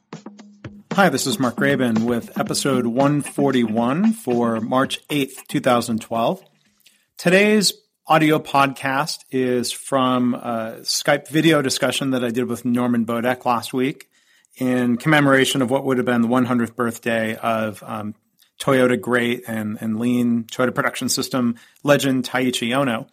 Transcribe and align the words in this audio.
Hi, 0.95 1.09
this 1.09 1.29
is 1.29 1.39
Mark 1.39 1.55
Graban 1.55 2.03
with 2.03 2.37
episode 2.37 2.89
141 2.89 4.13
for 4.15 4.61
March 4.61 5.07
8th, 5.07 5.47
2012. 5.47 6.43
Today's 7.17 7.73
audio 8.09 8.41
podcast 8.41 9.19
is 9.31 9.71
from 9.71 10.35
a 10.35 10.79
Skype 10.81 11.29
video 11.29 11.63
discussion 11.63 12.11
that 12.11 12.25
I 12.25 12.31
did 12.31 12.49
with 12.49 12.65
Norman 12.65 13.07
Bodek 13.07 13.45
last 13.45 13.73
week 13.73 14.11
in 14.57 14.97
commemoration 14.97 15.63
of 15.63 15.71
what 15.71 15.85
would 15.85 15.99
have 15.99 16.07
been 16.07 16.23
the 16.23 16.29
100th 16.29 16.75
birthday 16.75 17.37
of 17.37 17.85
um, 17.87 18.17
Toyota 18.59 19.01
great 19.01 19.45
and, 19.47 19.79
and 19.81 19.99
lean 19.99 20.45
Toyota 20.45 20.75
production 20.75 21.09
system 21.09 21.57
legend 21.83 22.25
Taiichi 22.25 22.69
Ohno. 22.69 23.09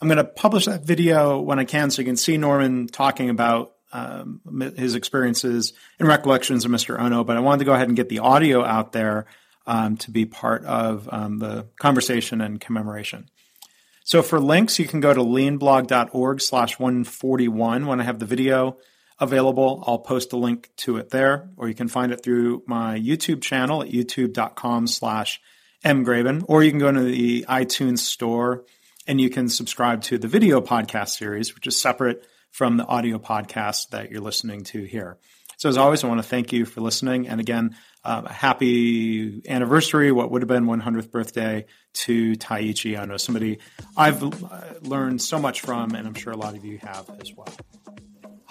I'm 0.00 0.08
going 0.08 0.18
to 0.18 0.24
publish 0.24 0.66
that 0.66 0.84
video 0.84 1.40
when 1.40 1.58
I 1.58 1.64
can 1.64 1.90
so 1.90 2.02
you 2.02 2.06
can 2.06 2.16
see 2.16 2.36
Norman 2.36 2.86
talking 2.88 3.30
about 3.30 3.72
um, 3.92 4.40
his 4.76 4.94
experiences 4.96 5.72
and 5.98 6.08
recollections 6.08 6.64
of 6.64 6.70
Mr. 6.70 6.98
Ohno, 6.98 7.24
but 7.24 7.36
I 7.36 7.40
wanted 7.40 7.60
to 7.60 7.64
go 7.64 7.72
ahead 7.72 7.88
and 7.88 7.96
get 7.96 8.08
the 8.08 8.18
audio 8.18 8.64
out 8.64 8.92
there 8.92 9.26
um, 9.66 9.96
to 9.98 10.10
be 10.10 10.26
part 10.26 10.64
of 10.64 11.08
um, 11.10 11.38
the 11.38 11.68
conversation 11.78 12.40
and 12.40 12.60
commemoration. 12.60 13.28
So 14.02 14.20
for 14.20 14.38
links, 14.38 14.78
you 14.78 14.86
can 14.86 15.00
go 15.00 15.14
to 15.14 15.20
leanblog.org 15.20 16.40
slash 16.40 16.78
141 16.78 17.86
when 17.86 18.00
I 18.00 18.04
have 18.04 18.18
the 18.18 18.26
video 18.26 18.76
available. 19.20 19.82
I'll 19.86 19.98
post 19.98 20.32
a 20.32 20.36
link 20.36 20.70
to 20.78 20.96
it 20.96 21.10
there, 21.10 21.50
or 21.56 21.68
you 21.68 21.74
can 21.74 21.88
find 21.88 22.12
it 22.12 22.22
through 22.22 22.62
my 22.66 22.98
YouTube 22.98 23.42
channel 23.42 23.82
at 23.82 23.90
youtube.com 23.90 24.86
slash 24.86 25.40
mgraban, 25.84 26.44
or 26.48 26.62
you 26.62 26.70
can 26.70 26.80
go 26.80 26.90
to 26.90 27.00
the 27.00 27.44
iTunes 27.48 27.98
store 27.98 28.64
and 29.06 29.20
you 29.20 29.30
can 29.30 29.48
subscribe 29.48 30.02
to 30.02 30.18
the 30.18 30.28
video 30.28 30.60
podcast 30.60 31.10
series, 31.10 31.54
which 31.54 31.66
is 31.66 31.80
separate 31.80 32.26
from 32.50 32.76
the 32.76 32.86
audio 32.86 33.18
podcast 33.18 33.90
that 33.90 34.10
you're 34.10 34.20
listening 34.20 34.64
to 34.64 34.82
here. 34.84 35.18
So 35.56 35.68
as 35.68 35.76
always, 35.76 36.02
I 36.02 36.08
want 36.08 36.22
to 36.22 36.28
thank 36.28 36.52
you 36.52 36.64
for 36.64 36.80
listening. 36.80 37.28
And 37.28 37.40
again, 37.40 37.76
uh, 38.02 38.28
happy 38.28 39.42
anniversary, 39.48 40.12
what 40.12 40.30
would 40.30 40.42
have 40.42 40.48
been 40.48 40.66
100th 40.66 41.10
birthday 41.10 41.66
to 41.94 42.34
Taiichi 42.34 42.98
Ohno, 42.98 43.18
somebody 43.18 43.60
I've 43.96 44.22
learned 44.82 45.22
so 45.22 45.38
much 45.38 45.60
from, 45.60 45.94
and 45.94 46.06
I'm 46.06 46.14
sure 46.14 46.32
a 46.32 46.36
lot 46.36 46.56
of 46.56 46.64
you 46.64 46.78
have 46.78 47.10
as 47.20 47.32
well. 47.34 47.48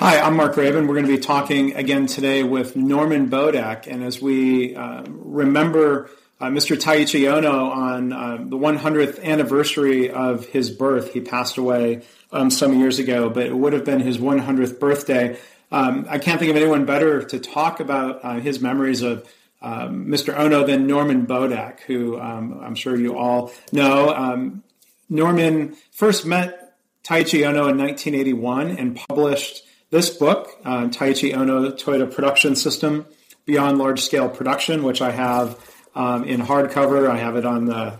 Hi, 0.05 0.19
I'm 0.19 0.35
Mark 0.35 0.55
Graban. 0.55 0.85
We're 0.85 0.95
going 0.95 1.05
to 1.05 1.15
be 1.15 1.17
talking 1.17 1.77
again 1.77 2.07
today 2.07 2.43
with 2.43 2.75
Norman 2.75 3.29
Bodek. 3.29 3.87
And 3.87 4.03
as 4.03 4.21
we 4.21 4.75
uh, 4.75 5.03
remember 5.07 6.09
uh, 6.41 6.47
Mr. 6.47 6.75
Taiichi 6.75 7.21
Ohno 7.21 7.71
on 7.71 8.11
uh, 8.11 8.35
the 8.39 8.57
100th 8.57 9.23
anniversary 9.23 10.09
of 10.09 10.45
his 10.47 10.71
birth, 10.71 11.13
he 11.13 11.21
passed 11.21 11.55
away 11.55 12.01
um, 12.33 12.49
some 12.49 12.77
years 12.77 12.99
ago, 12.99 13.29
but 13.29 13.45
it 13.45 13.55
would 13.55 13.71
have 13.71 13.85
been 13.85 14.01
his 14.01 14.17
100th 14.17 14.77
birthday. 14.77 15.39
Um, 15.71 16.05
I 16.09 16.19
can't 16.19 16.37
think 16.37 16.51
of 16.51 16.57
anyone 16.57 16.83
better 16.83 17.23
to 17.23 17.39
talk 17.39 17.79
about 17.79 18.19
uh, 18.25 18.41
his 18.41 18.59
memories 18.59 19.03
of 19.03 19.25
Mr. 19.63 20.35
Ohno 20.35 20.67
than 20.67 20.85
Norman 20.85 21.25
Bodek, 21.25 21.79
who 21.79 22.19
um, 22.19 22.59
I'm 22.61 22.75
sure 22.75 22.97
you 22.97 23.17
all 23.17 23.53
know. 23.71 24.13
Um, 24.13 24.63
Norman 25.07 25.77
first 25.91 26.25
met 26.25 26.75
Taiichi 27.05 27.39
Ohno 27.39 27.71
in 27.71 27.77
1981 27.77 28.71
and 28.71 28.97
published 28.97 29.63
this 29.93 30.09
book, 30.09 30.49
uh, 30.65 30.87
Taiichi 30.87 31.35
Ohno 31.35 31.71
Toyota 31.71 32.11
Production 32.11 32.55
System, 32.55 33.05
Beyond 33.45 33.77
Large 33.77 34.01
Scale 34.01 34.27
Production, 34.27 34.81
which 34.81 35.03
I 35.03 35.11
have 35.11 35.55
um, 35.93 36.23
in 36.23 36.41
hardcover. 36.41 37.07
I 37.07 37.17
have 37.17 37.35
it 37.35 37.45
on 37.45 37.65
the, 37.65 37.91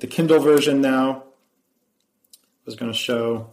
the 0.00 0.06
Kindle 0.06 0.40
version 0.40 0.80
now. 0.80 1.24
I 2.34 2.40
was 2.64 2.74
going 2.74 2.90
to 2.90 2.96
show. 2.96 3.50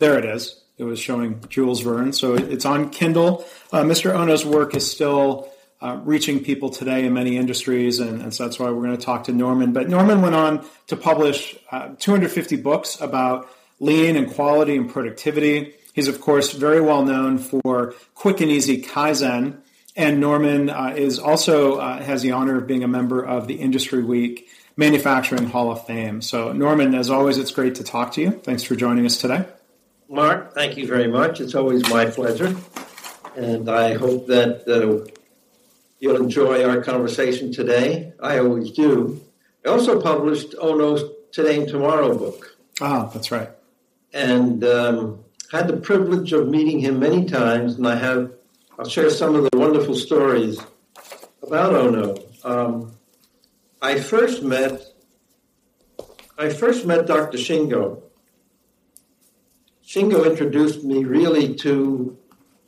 There 0.00 0.18
it 0.18 0.26
is. 0.26 0.62
It 0.76 0.84
was 0.84 1.00
showing 1.00 1.42
Jules 1.48 1.80
Verne. 1.80 2.12
So 2.12 2.34
it's 2.34 2.66
on 2.66 2.90
Kindle. 2.90 3.46
Uh, 3.72 3.82
Mr. 3.84 4.12
Ohno's 4.12 4.44
work 4.44 4.74
is 4.74 4.90
still 4.90 5.50
uh, 5.80 5.98
reaching 6.04 6.44
people 6.44 6.68
today 6.68 7.06
in 7.06 7.14
many 7.14 7.38
industries, 7.38 8.00
and, 8.00 8.20
and, 8.20 8.34
so 8.34 8.44
that's 8.44 8.58
why 8.58 8.70
we're 8.70 8.84
going 8.84 8.98
to 8.98 9.02
talk 9.02 9.24
to 9.24 9.32
Norman. 9.32 9.72
But 9.72 9.88
Norman 9.88 10.20
went 10.20 10.34
on 10.34 10.66
to 10.88 10.96
publish 10.96 11.56
uh, 11.72 11.94
250 11.98 12.56
books 12.56 13.00
about 13.00 13.48
lean 13.78 14.16
and 14.16 14.30
quality 14.30 14.76
and 14.76 14.90
productivity. 14.90 15.76
He's, 15.92 16.08
of 16.08 16.20
course, 16.20 16.52
very 16.52 16.80
well 16.80 17.04
known 17.04 17.38
for 17.38 17.94
quick 18.14 18.40
and 18.40 18.50
easy 18.50 18.82
Kaizen. 18.82 19.58
And 19.96 20.20
Norman 20.20 20.70
uh, 20.70 20.94
is 20.96 21.18
also 21.18 21.78
uh, 21.78 22.00
has 22.02 22.22
the 22.22 22.32
honor 22.32 22.56
of 22.56 22.66
being 22.66 22.84
a 22.84 22.88
member 22.88 23.22
of 23.24 23.48
the 23.48 23.54
Industry 23.54 24.02
Week 24.02 24.48
Manufacturing 24.76 25.46
Hall 25.46 25.70
of 25.70 25.84
Fame. 25.86 26.22
So, 26.22 26.52
Norman, 26.52 26.94
as 26.94 27.10
always, 27.10 27.38
it's 27.38 27.50
great 27.50 27.74
to 27.76 27.84
talk 27.84 28.12
to 28.12 28.20
you. 28.20 28.30
Thanks 28.30 28.62
for 28.62 28.76
joining 28.76 29.04
us 29.04 29.18
today. 29.18 29.46
Mark, 30.08 30.54
thank 30.54 30.76
you 30.76 30.86
very 30.86 31.08
much. 31.08 31.40
It's 31.40 31.54
always 31.54 31.88
my 31.90 32.06
pleasure. 32.06 32.56
And 33.36 33.68
I 33.68 33.94
hope 33.94 34.26
that 34.28 34.66
uh, 34.66 35.10
you'll 35.98 36.22
enjoy 36.22 36.64
our 36.64 36.82
conversation 36.82 37.52
today. 37.52 38.12
I 38.20 38.38
always 38.38 38.70
do. 38.70 39.20
I 39.64 39.68
also 39.68 40.00
published 40.00 40.54
Ohno's 40.54 41.04
Today 41.30 41.58
and 41.60 41.68
Tomorrow 41.68 42.16
book. 42.16 42.56
Ah, 42.80 43.10
that's 43.12 43.30
right. 43.30 43.50
And 44.12 44.64
um, 44.64 45.24
had 45.50 45.66
the 45.66 45.76
privilege 45.76 46.32
of 46.32 46.48
meeting 46.48 46.78
him 46.78 47.00
many 47.00 47.24
times, 47.24 47.74
and 47.74 47.86
I 47.86 47.96
have 47.96 48.32
I'll 48.78 48.88
share 48.88 49.10
some 49.10 49.34
of 49.34 49.46
the 49.50 49.58
wonderful 49.58 49.94
stories 49.94 50.58
about 51.42 51.72
Ohno. 51.72 52.44
Um, 52.44 52.92
I 53.82 53.98
first 53.98 54.42
met 54.42 54.82
I 56.38 56.48
first 56.50 56.86
met 56.86 57.06
Dr. 57.06 57.36
Shingo. 57.36 58.02
Shingo 59.84 60.24
introduced 60.24 60.84
me 60.84 61.04
really 61.04 61.54
to 61.56 62.16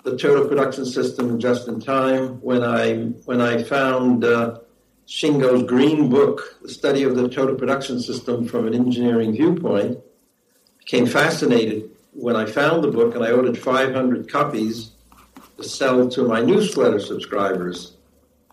the 0.04 0.12
Toyota 0.12 0.48
production 0.48 0.84
system 0.84 1.38
just 1.38 1.68
in 1.68 1.80
time 1.80 2.40
when 2.42 2.64
I 2.64 2.94
when 3.24 3.40
I 3.40 3.62
found 3.62 4.24
uh, 4.24 4.58
Shingo's 5.06 5.62
green 5.62 6.10
book, 6.10 6.58
the 6.62 6.68
study 6.68 7.04
of 7.04 7.14
the 7.14 7.28
Toyota 7.28 7.56
production 7.56 8.00
system 8.00 8.46
from 8.46 8.66
an 8.66 8.74
engineering 8.74 9.32
viewpoint. 9.32 9.98
Became 10.78 11.06
fascinated 11.06 11.92
when 12.12 12.36
I 12.36 12.46
found 12.46 12.84
the 12.84 12.88
book 12.88 13.14
and 13.14 13.24
I 13.24 13.32
ordered 13.32 13.58
500 13.58 14.30
copies 14.30 14.92
to 15.56 15.64
sell 15.64 16.08
to 16.10 16.24
my 16.24 16.40
newsletter 16.40 17.00
subscribers. 17.00 17.94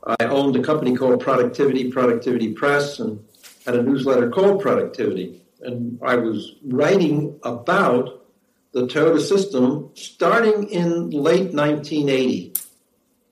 I 0.05 0.25
owned 0.25 0.55
a 0.55 0.63
company 0.63 0.95
called 0.95 1.19
Productivity, 1.19 1.91
Productivity 1.91 2.53
Press, 2.53 2.99
and 2.99 3.23
had 3.65 3.75
a 3.75 3.83
newsletter 3.83 4.29
called 4.29 4.61
Productivity. 4.61 5.41
And 5.61 5.99
I 6.01 6.15
was 6.15 6.55
writing 6.63 7.37
about 7.43 8.25
the 8.71 8.87
Toyota 8.87 9.19
system 9.19 9.91
starting 9.95 10.69
in 10.69 11.09
late 11.09 11.53
1980. 11.53 12.53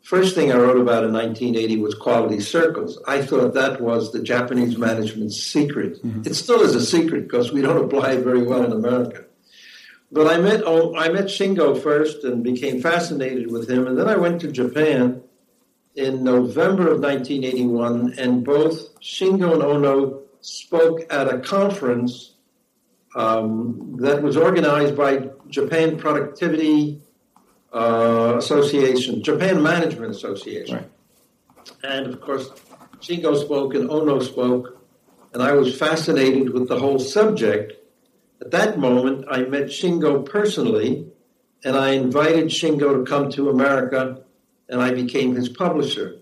First 0.02 0.36
thing 0.36 0.52
I 0.52 0.56
wrote 0.56 0.80
about 0.80 1.04
in 1.04 1.14
1980 1.14 1.78
was 1.82 1.94
quality 1.94 2.40
circles. 2.40 2.98
I 3.08 3.22
thought 3.22 3.54
that 3.54 3.82
was 3.82 4.12
the 4.12 4.22
Japanese 4.22 4.78
management's 4.78 5.42
secret. 5.42 6.02
Mm-hmm. 6.04 6.22
It 6.26 6.34
still 6.34 6.62
is 6.62 6.76
a 6.76 6.86
secret 6.86 7.24
because 7.24 7.52
we 7.52 7.62
don't 7.62 7.84
apply 7.84 8.14
it 8.14 8.24
very 8.24 8.42
well 8.42 8.64
in 8.64 8.72
America. 8.72 9.26
But 10.12 10.28
I 10.28 10.38
met 10.38 10.64
oh, 10.66 10.96
I 10.96 11.10
met 11.10 11.26
Shingo 11.26 11.82
first 11.82 12.24
and 12.24 12.44
became 12.44 12.82
fascinated 12.82 13.52
with 13.52 13.70
him, 13.70 13.88
and 13.88 13.98
then 13.98 14.08
I 14.08 14.16
went 14.16 14.42
to 14.42 14.52
Japan 14.52 15.22
in 15.96 16.24
November 16.24 16.92
of 16.92 17.02
1981, 17.02 18.14
and 18.18 18.46
both 18.46 19.00
Shingo 19.02 19.54
and 19.54 19.64
Ohno 19.64 20.22
spoke 20.42 21.02
at 21.12 21.28
a 21.28 21.40
conference 21.40 22.36
um, 23.16 23.98
that 24.00 24.22
was 24.22 24.38
organized 24.38 24.96
by 24.96 25.30
Japan 25.50 25.98
Productivity 25.98 27.02
uh, 27.74 28.36
Association, 28.38 29.24
Japan 29.24 29.62
Management 29.62 30.12
Association, 30.12 30.76
right. 30.76 30.90
and 31.84 32.08
of 32.08 32.22
course 32.22 32.50
Shingo 33.00 33.40
spoke 33.40 33.74
and 33.74 33.90
Ohno 33.90 34.24
spoke, 34.24 34.86
and 35.34 35.44
I 35.44 35.52
was 35.54 35.78
fascinated 35.78 36.54
with 36.54 36.70
the 36.70 36.80
whole 36.80 37.00
subject. 37.00 37.74
At 38.42 38.52
that 38.52 38.78
moment, 38.78 39.26
I 39.30 39.44
met 39.44 39.66
Shingo 39.66 40.24
personally, 40.26 41.08
and 41.64 41.76
I 41.76 41.92
invited 41.92 42.46
Shingo 42.46 42.98
to 42.98 43.10
come 43.10 43.30
to 43.32 43.50
America, 43.50 44.24
and 44.70 44.82
I 44.82 44.94
became 44.94 45.36
his 45.36 45.50
publisher. 45.50 46.20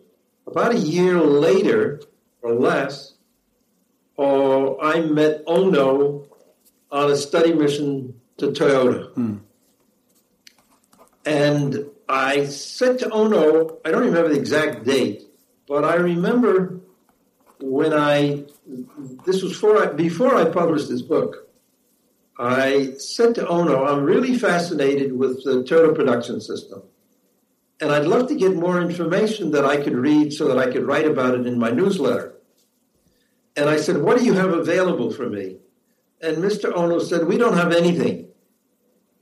About 0.48 0.74
a 0.74 0.78
year 0.78 1.20
later, 1.20 2.02
or 2.42 2.54
less, 2.54 3.16
uh, 4.18 4.78
I 4.78 5.02
met 5.02 5.46
Ohno 5.46 6.28
on 6.92 7.12
a 7.12 7.18
study 7.18 7.54
mission 7.54 8.22
to 8.38 8.48
Toyota. 8.48 9.12
Hmm. 9.14 9.38
And 11.26 11.86
I 12.08 12.46
said 12.46 13.00
to 13.00 13.08
Ohno, 13.08 13.80
I 13.84 13.92
don't 13.92 14.06
remember 14.06 14.30
the 14.30 14.40
exact 14.40 14.86
date, 14.86 15.24
but 15.68 15.84
I 15.84 15.96
remember 15.96 16.80
when 17.60 17.94
I, 17.94 18.46
this 19.26 19.42
was 19.42 19.58
for, 19.58 19.88
before 19.94 20.36
I 20.36 20.46
published 20.46 20.88
this 20.88 21.02
book, 21.02 21.45
I 22.38 22.94
said 22.98 23.36
to 23.36 23.46
Ohno, 23.46 23.88
I'm 23.88 24.04
really 24.04 24.38
fascinated 24.38 25.18
with 25.18 25.44
the 25.44 25.64
Toyota 25.64 25.96
production 25.96 26.42
system. 26.42 26.84
And 27.80 27.92
I'd 27.92 28.06
love 28.06 28.28
to 28.30 28.36
get 28.36 28.56
more 28.56 28.82
information 28.82 29.52
that 29.52 29.66
I 29.66 29.78
could 29.78 29.96
read 29.96 30.34
so 30.34 30.48
that 30.48 30.58
I 30.58 30.72
could 30.72 30.86
write 30.86 31.06
about 31.06 31.36
it 31.36 31.46
in 31.46 31.60
my 31.60 31.72
newsletter. 31.72 32.36
And 33.56 33.70
I 33.70 33.78
said, 33.78 33.98
What 33.98 34.18
do 34.18 34.26
you 34.26 34.34
have 34.34 34.52
available 34.52 35.12
for 35.12 35.30
me? 35.30 35.58
And 36.22 36.38
Mr. 36.38 36.74
Ohno 36.74 37.02
said, 37.02 37.28
We 37.28 37.38
don't 37.38 37.58
have 37.58 37.72
anything. 37.72 38.30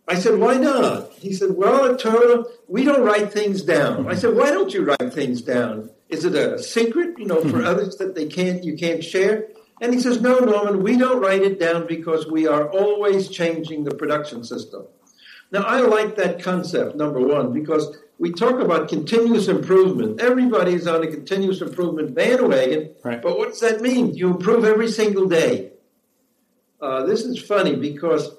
I 0.08 0.16
said, 0.16 0.40
Why 0.40 0.58
not? 0.58 1.14
He 1.14 1.34
said, 1.34 1.52
Well, 1.52 1.96
Toyota, 1.96 2.46
we 2.68 2.84
don't 2.84 3.04
write 3.04 3.32
things 3.32 3.62
down. 3.62 4.08
I 4.08 4.16
said, 4.16 4.36
Why 4.36 4.52
don't 4.52 4.74
you 4.74 4.86
write 4.86 5.14
things 5.14 5.42
down? 5.42 5.90
Is 6.10 6.26
it 6.26 6.36
a 6.36 6.62
secret, 6.62 7.18
you 7.18 7.26
know, 7.26 7.42
for 7.42 7.60
hmm. 7.60 7.66
others 7.66 7.98
that 7.98 8.14
they 8.16 8.28
can't 8.28 8.64
you 8.64 8.78
can't 8.78 9.04
share? 9.04 9.48
And 9.82 9.94
he 9.94 10.00
says, 10.00 10.22
No, 10.22 10.40
Norman, 10.40 10.84
we 10.84 10.98
don't 10.98 11.22
write 11.22 11.42
it 11.42 11.60
down 11.60 11.88
because 11.88 12.28
we 12.28 12.48
are 12.48 12.70
always 12.70 13.28
changing 13.30 13.84
the 13.84 13.96
production 13.96 14.44
system. 14.44 14.86
Now 15.52 15.64
I 15.64 15.82
like 15.82 16.16
that 16.16 16.42
concept, 16.42 16.96
number 16.96 17.20
one, 17.20 17.54
because 17.54 17.98
we 18.18 18.32
talk 18.32 18.60
about 18.60 18.90
continuous 18.90 19.48
improvement. 19.48 20.22
Everybody's 20.22 20.88
on 20.88 21.04
a 21.04 21.08
continuous 21.08 21.62
improvement 21.62 22.16
bandwagon, 22.16 22.92
Right. 23.04 23.22
but 23.22 23.38
what 23.38 23.50
does 23.50 23.60
that 23.60 23.82
mean? 23.82 24.14
You 24.16 24.30
improve 24.32 24.64
every 24.66 24.88
single 24.90 25.28
day. 25.28 25.72
Uh, 26.82 27.06
this 27.06 27.24
is 27.24 27.40
funny 27.42 27.76
because 27.76 28.32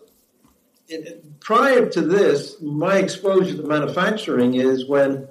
it, 0.89 1.41
prior 1.41 1.89
to 1.91 2.01
this, 2.01 2.61
my 2.61 2.99
exposure 2.99 3.57
to 3.57 3.63
manufacturing 3.63 4.55
is 4.55 4.87
when 4.87 5.29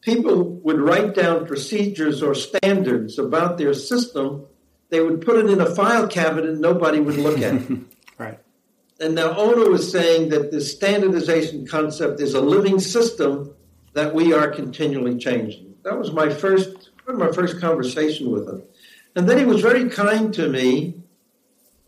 people 0.00 0.42
would 0.44 0.80
write 0.80 1.14
down 1.14 1.46
procedures 1.46 2.22
or 2.22 2.34
standards 2.34 3.18
about 3.18 3.58
their 3.58 3.74
system, 3.74 4.46
they 4.90 5.00
would 5.00 5.20
put 5.20 5.36
it 5.36 5.50
in 5.50 5.60
a 5.60 5.74
file 5.74 6.08
cabinet 6.08 6.50
and 6.50 6.60
nobody 6.60 7.00
would 7.00 7.16
look 7.16 7.38
at 7.40 7.54
it. 7.54 7.78
Right. 8.18 8.40
And 8.98 9.14
now 9.14 9.32
Ohno 9.34 9.72
is 9.74 9.92
saying 9.92 10.30
that 10.30 10.50
the 10.50 10.60
standardization 10.60 11.68
concept 11.68 12.20
is 12.20 12.34
a 12.34 12.40
living 12.40 12.80
system 12.80 13.54
that 13.92 14.12
we 14.12 14.32
are 14.32 14.48
continually 14.48 15.16
changing. 15.18 15.76
That 15.84 15.96
was 15.96 16.10
my 16.10 16.28
first 16.28 16.90
my 17.06 17.30
first 17.30 17.60
conversation 17.60 18.30
with 18.30 18.48
him. 18.48 18.62
And 19.14 19.28
then 19.28 19.38
he 19.38 19.44
was 19.44 19.60
very 19.60 19.88
kind 19.88 20.34
to 20.34 20.48
me 20.48 21.02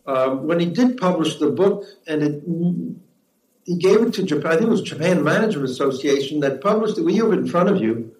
um, 0.05 0.47
when 0.47 0.59
he 0.59 0.65
did 0.65 0.97
publish 0.97 1.37
the 1.37 1.49
book, 1.49 1.85
and 2.07 2.23
it, 2.23 2.43
he 3.65 3.77
gave 3.77 4.01
it 4.01 4.13
to 4.15 4.23
Japan. 4.23 4.51
I 4.51 4.55
think 4.55 4.67
it 4.67 4.71
was 4.71 4.81
Japan 4.81 5.23
Management 5.23 5.69
Association 5.69 6.39
that 6.39 6.61
published 6.61 6.97
it. 6.97 7.03
We 7.03 7.17
have 7.17 7.31
it 7.31 7.39
in 7.39 7.47
front 7.47 7.69
of 7.69 7.81
you. 7.81 8.15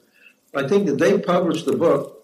I 0.54 0.68
think 0.68 0.86
that 0.86 1.00
they 1.00 1.18
published 1.18 1.66
the 1.66 1.75
book. 1.75 2.20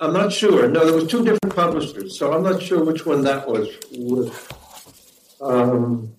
I'm 0.00 0.14
not 0.14 0.32
sure. 0.32 0.66
No, 0.66 0.84
there 0.84 0.94
was 0.94 1.06
two 1.06 1.24
different 1.24 1.54
publishers, 1.54 2.18
so 2.18 2.32
I'm 2.32 2.42
not 2.42 2.62
sure 2.62 2.82
which 2.82 3.04
one 3.04 3.22
that 3.24 3.46
was. 3.46 3.68
Um, 5.40 6.14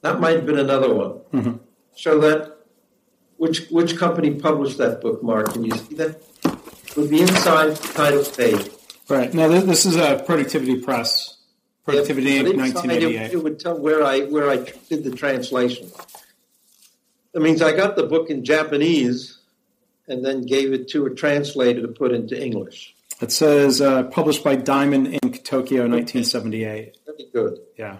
that 0.00 0.18
might 0.18 0.36
have 0.36 0.46
been 0.46 0.58
another 0.58 0.92
one. 0.92 1.10
Mm-hmm. 1.32 1.56
So 1.94 2.18
that 2.20 2.56
which 3.36 3.68
which 3.68 3.98
company 3.98 4.34
published 4.34 4.78
that 4.78 5.02
book, 5.02 5.22
Mark? 5.22 5.52
Can 5.52 5.64
you 5.64 5.76
see 5.76 5.94
that? 5.96 6.22
With 6.96 7.10
the 7.10 7.20
inside 7.20 7.76
title 7.76 8.24
page. 8.24 8.70
Right. 9.08 9.32
Now, 9.34 9.48
this, 9.48 9.64
this 9.64 9.86
is 9.86 9.96
a 9.96 10.22
Productivity 10.24 10.80
Press, 10.80 11.38
Productivity 11.84 12.30
Yep, 12.32 12.46
Inc., 12.46 12.56
1988. 12.58 13.20
It, 13.20 13.32
it 13.32 13.42
would 13.42 13.58
tell 13.58 13.78
where 13.78 14.02
I 14.02 14.20
where 14.20 14.48
I 14.48 14.56
did 14.88 15.04
the 15.04 15.10
translation. 15.10 15.90
That 17.32 17.40
means 17.40 17.60
I 17.60 17.72
got 17.72 17.96
the 17.96 18.04
book 18.04 18.30
in 18.30 18.44
Japanese 18.44 19.38
and 20.08 20.24
then 20.24 20.42
gave 20.42 20.72
it 20.72 20.88
to 20.88 21.06
a 21.06 21.14
translator 21.14 21.82
to 21.82 21.88
put 21.88 22.12
into 22.12 22.40
English. 22.40 22.94
It 23.20 23.30
says 23.30 23.80
uh, 23.80 24.04
published 24.04 24.42
by 24.42 24.56
Diamond 24.56 25.06
Inc., 25.06 25.44
Tokyo, 25.44 25.82
1978. 25.82 26.98
Very 27.06 27.30
good. 27.32 27.58
Yeah. 27.78 27.98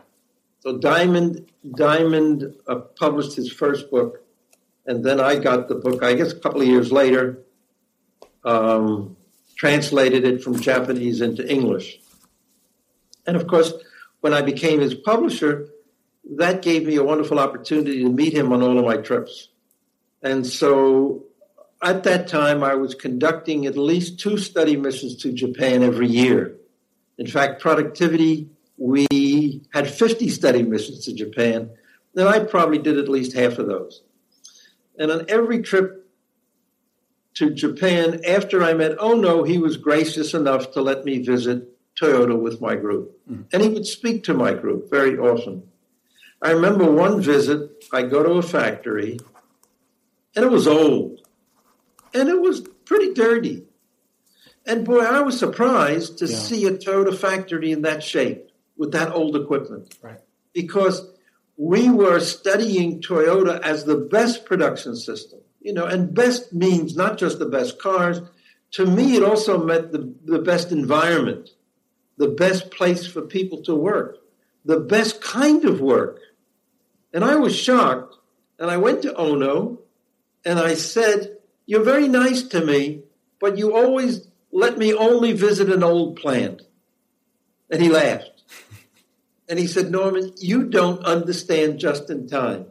So 0.61 0.79
Diamond 0.79 1.47
Diamond 1.77 2.55
uh, 2.67 2.77
published 2.77 3.37
his 3.37 3.53
first 3.53 3.91
book, 3.91 4.25
and 4.87 5.05
then 5.05 5.21
I 5.21 5.37
got 5.37 5.69
the 5.69 5.75
book. 5.77 6.03
I 6.03 6.15
guess 6.15 6.33
a 6.33 6.41
couple 6.41 6.61
of 6.61 6.67
years 6.67 6.91
later, 6.91 7.39
um, 8.45 9.17
translated 9.57 10.25
it 10.25 10.43
from 10.43 10.61
Japanese 10.61 11.21
into 11.21 11.49
English. 11.49 12.01
And 13.27 13.37
of 13.37 13.47
course, 13.47 13.73
when 14.21 14.35
I 14.35 14.43
became 14.43 14.81
his 14.81 14.95
publisher, 14.95 15.69
that 16.37 16.63
gave 16.63 16.87
me 16.87 16.97
a 16.97 17.05
wonderful 17.05 17.39
opportunity 17.39 18.03
to 18.03 18.09
meet 18.09 18.33
him 18.33 18.53
on 18.53 18.63
all 18.63 18.79
of 18.79 18.85
my 18.85 18.97
trips. 18.97 19.49
And 20.23 20.47
so 20.47 21.25
at 21.83 22.05
that 22.05 22.29
time, 22.29 22.63
I 22.63 22.75
was 22.75 22.95
conducting 22.95 23.67
at 23.67 23.77
least 23.77 24.21
two 24.21 24.39
study 24.39 24.77
missions 24.77 25.17
to 25.17 25.33
Japan 25.33 25.83
every 25.83 26.09
year. 26.09 26.57
In 27.19 27.27
fact, 27.27 27.61
productivity, 27.61 28.49
we 28.77 29.63
had 29.73 29.89
50 29.89 30.29
study 30.29 30.63
missions 30.63 31.05
to 31.05 31.13
Japan, 31.13 31.71
and 32.17 32.29
I 32.29 32.41
probably 32.41 32.79
did 32.79 32.99
at 32.99 33.09
least 33.09 33.35
half 33.35 33.59
of 33.59 33.67
those. 33.67 34.03
And 34.99 35.11
on 35.11 35.25
every 35.29 35.63
trip 35.63 36.09
to 37.35 37.51
Japan, 37.51 38.21
after 38.27 38.63
I 38.63 38.75
met 38.75 38.99
Ohno, 38.99 39.47
he 39.47 39.59
was 39.59 39.77
gracious 39.77 40.35
enough 40.35 40.73
to 40.73 40.83
let 40.83 41.05
me 41.05 41.19
visit 41.19 41.69
Toyota 41.97 42.39
with 42.39 42.61
my 42.61 42.77
group. 42.77 43.19
Mm-hmm. 43.31 43.43
And 43.53 43.63
he 43.63 43.69
would 43.69 43.87
speak 43.87 44.25
to 44.25 44.35
my 44.35 44.53
group 44.55 44.91
very 44.91 45.17
often. 45.19 45.65
I 46.41 46.51
remember 46.51 46.91
one 46.91 47.21
visit, 47.21 47.85
I 47.93 48.03
go 48.03 48.23
to 48.23 48.33
a 48.33 48.43
factory, 48.43 49.19
and 50.35 50.45
it 50.45 50.51
was 50.51 50.67
old, 50.67 51.22
and 52.15 52.29
it 52.29 52.41
was 52.41 52.61
pretty 52.85 53.13
dirty. 53.15 53.65
And 54.67 54.85
boy, 54.85 55.01
I 55.01 55.21
was 55.21 55.39
surprised 55.39 56.19
to 56.19 56.27
Yeah. 56.27 56.37
see 56.37 56.67
a 56.67 56.73
Toyota 56.73 57.17
factory 57.17 57.73
in 57.73 57.83
that 57.83 58.03
shape 58.03 58.51
with 58.77 58.93
that 58.93 59.13
old 59.13 59.35
equipment. 59.37 59.95
Right. 60.03 60.21
Because 60.53 61.09
we 61.57 61.91
were 61.91 62.21
studying 62.21 63.01
Toyota 63.01 63.61
as 63.61 63.85
the 63.85 63.97
best 63.97 64.45
production 64.45 64.97
system. 64.97 65.41
You 65.61 65.73
know, 65.73 65.85
and 65.87 66.13
best 66.13 66.53
means 66.53 66.97
not 66.97 67.19
just 67.19 67.39
the 67.39 67.47
best 67.47 67.79
cars. 67.81 68.21
To 68.73 68.87
me, 68.87 69.17
it 69.17 69.23
also 69.23 69.63
meant 69.65 69.93
the, 69.93 70.13
the 70.25 70.41
best 70.41 70.73
environment, 70.73 71.51
the 72.17 72.29
best 72.29 72.71
place 72.73 73.07
for 73.07 73.23
people 73.23 73.63
to 73.63 73.75
work, 73.75 74.19
the 74.65 74.81
best 74.81 75.21
kind 75.21 75.65
of 75.65 75.81
work. 75.81 76.19
And 77.13 77.25
I 77.25 77.37
was 77.37 77.55
shocked. 77.55 78.17
And 78.59 78.71
I 78.71 78.77
went 78.77 79.03
to 79.03 79.13
Ohno 79.13 79.79
and 80.45 80.59
I 80.59 80.75
said, 80.75 81.37
You're 81.67 81.85
very 81.85 82.09
nice 82.09 82.43
to 82.43 82.65
me, 82.65 83.03
but 83.41 83.59
you 83.59 83.75
always 83.75 84.29
let 84.53 84.79
me 84.79 84.93
only 84.95 85.33
visit 85.33 85.71
an 85.71 85.83
old 85.83 86.17
plant. 86.17 86.63
And 87.71 87.83
he 87.83 87.89
laughed. 87.89 88.43
And 89.49 89.59
he 89.59 89.67
said, 89.67 89.91
Norman, 89.91 90.33
you 90.39 90.65
don't 90.65 91.05
understand 91.05 91.79
just 91.79 92.11
in 92.11 92.29
time. 92.29 92.67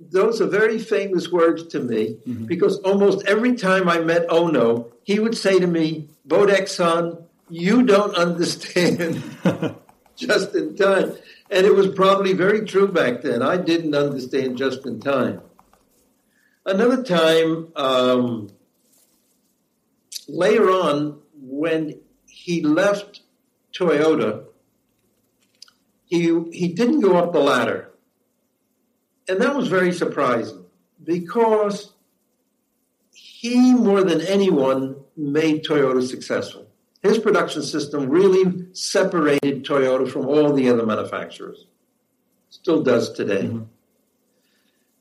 Those 0.00 0.40
are 0.40 0.46
very 0.46 0.78
famous 0.78 1.30
words 1.30 1.66
to 1.68 1.80
me 1.80 2.18
mm-hmm. 2.26 2.46
because 2.46 2.78
almost 2.78 3.26
every 3.26 3.54
time 3.56 3.88
I 3.88 3.98
met 3.98 4.28
Ohno, 4.28 4.92
he 5.02 5.18
would 5.18 5.36
say 5.36 5.58
to 5.58 5.66
me, 5.66 6.08
Bodek-san, 6.26 7.18
you 7.50 7.82
don't 7.82 8.14
understand 8.14 9.22
just 10.16 10.54
in 10.54 10.76
time. 10.76 11.16
And 11.50 11.66
it 11.66 11.74
was 11.74 11.88
probably 11.88 12.32
very 12.32 12.64
true 12.66 12.88
back 12.88 13.22
then. 13.22 13.42
I 13.42 13.56
didn't 13.56 13.94
understand 13.94 14.58
just 14.58 14.86
in 14.86 15.00
time. 15.00 15.40
Another 16.68 17.02
time, 17.02 17.68
um, 17.76 18.50
later 20.28 20.70
on, 20.70 21.18
when 21.40 21.98
he 22.26 22.60
left 22.60 23.22
Toyota, 23.72 24.44
he, 26.04 26.24
he 26.52 26.68
didn't 26.68 27.00
go 27.00 27.16
up 27.16 27.32
the 27.32 27.40
ladder. 27.40 27.90
And 29.28 29.40
that 29.40 29.56
was 29.56 29.68
very 29.68 29.92
surprising 29.92 30.66
because 31.02 31.94
he, 33.14 33.72
more 33.72 34.04
than 34.04 34.20
anyone, 34.20 34.96
made 35.16 35.64
Toyota 35.64 36.06
successful. 36.06 36.66
His 37.02 37.16
production 37.18 37.62
system 37.62 38.10
really 38.10 38.66
separated 38.74 39.64
Toyota 39.64 40.06
from 40.06 40.26
all 40.26 40.52
the 40.52 40.68
other 40.68 40.84
manufacturers. 40.84 41.64
Still 42.50 42.82
does 42.82 43.10
today. 43.14 43.58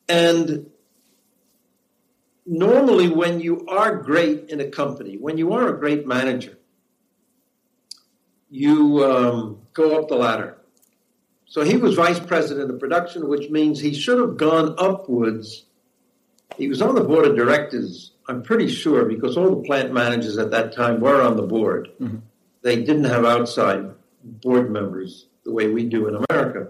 And 0.08 0.70
normally, 2.48 3.10
when 3.10 3.40
you 3.40 3.66
are 3.68 3.96
great 3.98 4.50
in 4.50 4.60
a 4.62 4.70
company, 4.70 5.18
when 5.18 5.38
you 5.38 5.54
are 5.54 5.68
a 5.68 5.78
great 5.78 6.08
manager, 6.08 6.58
you 8.50 9.04
um, 9.04 9.60
go 9.74 10.00
up 10.00 10.08
the 10.08 10.16
ladder. 10.16 10.58
So 11.46 11.62
he 11.62 11.78
was 11.78 11.96
vice 11.96 12.20
president 12.20 12.72
of 12.72 12.80
production, 12.80 13.28
which 13.28 13.50
means 13.50 13.80
he 13.80 13.94
should 13.94 14.20
have 14.20 14.38
gone 14.38 14.76
upwards. 14.78 15.66
He 16.56 16.68
was 16.68 16.82
on 16.82 16.96
the 16.96 17.04
board 17.04 17.26
of 17.26 17.36
directors, 17.36 18.12
I'm 18.28 18.42
pretty 18.42 18.68
sure, 18.68 19.06
because 19.06 19.38
all 19.38 19.50
the 19.56 19.64
plant 19.64 19.94
managers 19.94 20.38
at 20.38 20.52
that 20.52 20.74
time 20.74 21.00
were 21.00 21.22
on 21.22 21.36
the 21.38 21.44
board. 21.44 21.90
They 22.62 22.78
didn't 22.78 23.06
have 23.06 23.26
outside 23.26 23.92
board 24.24 24.72
members 24.72 25.28
the 25.46 25.54
way 25.54 25.68
we 25.68 25.84
do 25.84 26.08
in 26.08 26.26
America. 26.30 26.70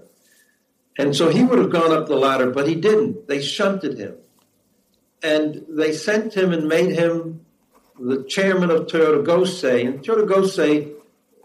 And 1.00 1.15
so 1.15 1.29
he 1.29 1.43
would 1.43 1.60
have 1.60 1.72
gone 1.72 1.91
up 1.91 2.07
the 2.07 2.15
ladder, 2.15 2.51
but 2.51 2.67
he 2.67 2.75
didn't. 2.75 3.27
They 3.27 3.41
shunted 3.41 3.98
him. 3.98 4.15
And 5.24 5.65
they 5.67 5.93
sent 5.93 6.36
him 6.36 6.53
and 6.53 6.67
made 6.67 6.91
him 6.91 7.45
the 8.00 8.24
chairman 8.24 8.69
of 8.69 8.88
Toyota 8.88 9.25
Gosei. 9.25 9.88
And 9.88 10.00
Toyota 10.01 10.27
Gosei 10.27 10.93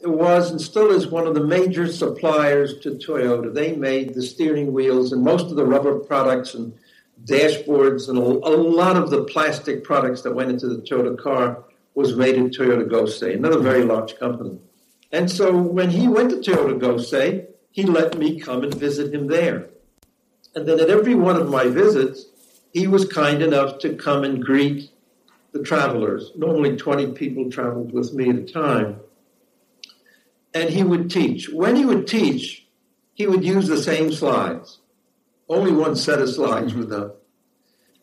was 0.02 0.50
and 0.50 0.60
still 0.60 0.90
is 0.90 1.06
one 1.06 1.26
of 1.26 1.34
the 1.34 1.44
major 1.44 1.86
suppliers 1.86 2.78
to 2.80 2.90
Toyota. 2.92 3.52
They 3.52 3.74
made 3.74 4.14
the 4.14 4.22
steering 4.22 4.72
wheels 4.72 5.12
and 5.12 5.22
most 5.22 5.46
of 5.46 5.56
the 5.56 5.64
rubber 5.64 5.98
products 5.98 6.54
and 6.54 6.74
dashboards 7.24 8.08
and 8.08 8.18
a, 8.18 8.22
a 8.22 8.56
lot 8.56 8.96
of 8.96 9.10
the 9.10 9.24
plastic 9.24 9.84
products 9.84 10.22
that 10.22 10.34
went 10.34 10.50
into 10.50 10.66
the 10.66 10.82
Toyota 10.82 11.18
car 11.18 11.64
was 11.94 12.16
made 12.16 12.36
at 12.36 12.52
Toyota 12.52 12.88
Gosei, 12.88 13.34
another 13.34 13.60
very 13.60 13.84
large 13.84 14.18
company. 14.18 14.58
And 15.12 15.30
so 15.30 15.56
when 15.56 15.90
he 15.90 16.08
went 16.08 16.30
to 16.30 16.36
Toyota 16.36 16.78
Gosei, 16.78 17.46
he 17.70 17.84
let 17.84 18.18
me 18.18 18.40
come 18.40 18.64
and 18.64 18.74
visit 18.74 19.14
him 19.14 19.28
there. 19.28 19.68
And 20.54 20.66
then 20.66 20.80
at 20.80 20.90
every 20.90 21.14
one 21.14 21.36
of 21.36 21.48
my 21.48 21.68
visits, 21.68 22.26
he 22.72 22.86
was 22.86 23.06
kind 23.06 23.42
enough 23.42 23.78
to 23.80 23.94
come 23.94 24.24
and 24.24 24.42
greet 24.42 24.90
the 25.52 25.62
travelers. 25.62 26.32
Normally 26.36 26.76
20 26.76 27.12
people 27.12 27.50
traveled 27.50 27.92
with 27.92 28.14
me 28.14 28.30
at 28.30 28.36
a 28.36 28.44
time. 28.44 29.00
And 30.54 30.70
he 30.70 30.82
would 30.82 31.10
teach. 31.10 31.50
When 31.50 31.76
he 31.76 31.84
would 31.84 32.06
teach, 32.06 32.66
he 33.14 33.26
would 33.26 33.44
use 33.44 33.68
the 33.68 33.82
same 33.82 34.12
slides. 34.12 34.78
Only 35.48 35.72
one 35.72 35.96
set 35.96 36.20
of 36.20 36.30
slides 36.30 36.74
with 36.74 36.88
them. 36.88 37.12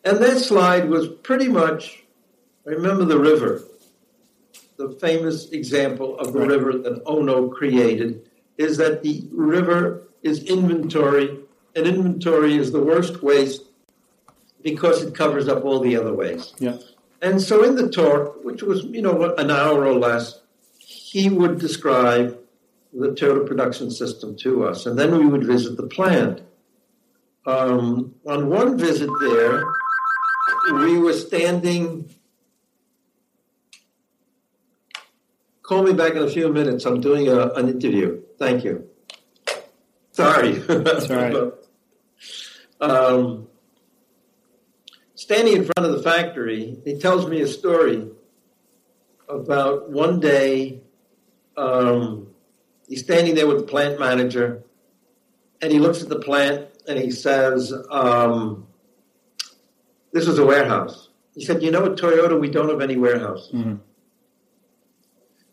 And 0.04 0.18
that 0.18 0.38
slide 0.38 0.88
was 0.88 1.08
pretty 1.08 1.48
much, 1.48 2.04
remember 2.64 3.04
the 3.04 3.18
river, 3.18 3.62
the 4.76 4.96
famous 5.00 5.50
example 5.50 6.18
of 6.18 6.32
the 6.32 6.46
river 6.46 6.78
that 6.78 7.04
Ohno 7.04 7.52
created 7.52 8.28
is 8.56 8.76
that 8.78 9.02
the 9.02 9.28
river 9.32 10.08
is 10.22 10.44
inventory, 10.44 11.40
and 11.74 11.86
inventory 11.86 12.56
is 12.56 12.72
the 12.72 12.82
worst 12.82 13.22
waste 13.22 13.62
because 14.62 15.02
it 15.02 15.14
covers 15.14 15.48
up 15.48 15.64
all 15.64 15.80
the 15.80 15.96
other 15.96 16.14
ways. 16.14 16.54
Yeah. 16.58 16.78
And 17.22 17.40
so 17.40 17.64
in 17.64 17.76
the 17.76 17.88
talk, 17.88 18.44
which 18.44 18.62
was, 18.62 18.84
you 18.84 19.02
know, 19.02 19.34
an 19.34 19.50
hour 19.50 19.86
or 19.86 19.94
less, 19.94 20.40
he 20.78 21.28
would 21.28 21.58
describe 21.58 22.38
the 22.92 23.08
Toyota 23.08 23.46
production 23.46 23.90
system 23.90 24.36
to 24.36 24.64
us, 24.64 24.86
and 24.86 24.98
then 24.98 25.16
we 25.16 25.26
would 25.26 25.44
visit 25.44 25.76
the 25.76 25.86
plant. 25.86 26.42
Um, 27.46 28.14
on 28.26 28.48
one 28.48 28.76
visit 28.76 29.10
there, 29.20 29.62
we 30.72 30.98
were 30.98 31.12
standing. 31.12 32.10
Call 35.62 35.84
me 35.84 35.92
back 35.92 36.12
in 36.12 36.22
a 36.22 36.28
few 36.28 36.52
minutes. 36.52 36.84
I'm 36.84 37.00
doing 37.00 37.28
a, 37.28 37.50
an 37.50 37.68
interview. 37.68 38.22
Thank 38.38 38.64
you. 38.64 38.88
Sorry. 40.10 40.52
That's 40.52 41.08
all 41.08 41.16
right. 41.16 41.52
um, 42.80 43.48
standing 45.20 45.54
in 45.54 45.64
front 45.64 45.86
of 45.86 45.92
the 45.92 46.02
factory, 46.02 46.78
he 46.82 46.98
tells 46.98 47.28
me 47.28 47.42
a 47.42 47.46
story 47.46 48.08
about 49.28 49.90
one 49.90 50.18
day 50.18 50.80
um, 51.58 52.28
he's 52.88 53.04
standing 53.04 53.34
there 53.34 53.46
with 53.46 53.58
the 53.58 53.66
plant 53.66 54.00
manager 54.00 54.62
and 55.60 55.70
he 55.70 55.78
looks 55.78 56.02
at 56.02 56.08
the 56.08 56.18
plant 56.18 56.68
and 56.88 56.98
he 56.98 57.10
says, 57.10 57.70
um, 57.90 58.66
This 60.10 60.26
was 60.26 60.38
a 60.38 60.46
warehouse. 60.46 61.10
He 61.34 61.44
said, 61.44 61.62
You 61.62 61.70
know, 61.70 61.84
at 61.84 61.98
Toyota, 61.98 62.40
we 62.40 62.48
don't 62.48 62.70
have 62.70 62.80
any 62.80 62.96
warehouse. 62.96 63.50
Mm-hmm. 63.52 63.74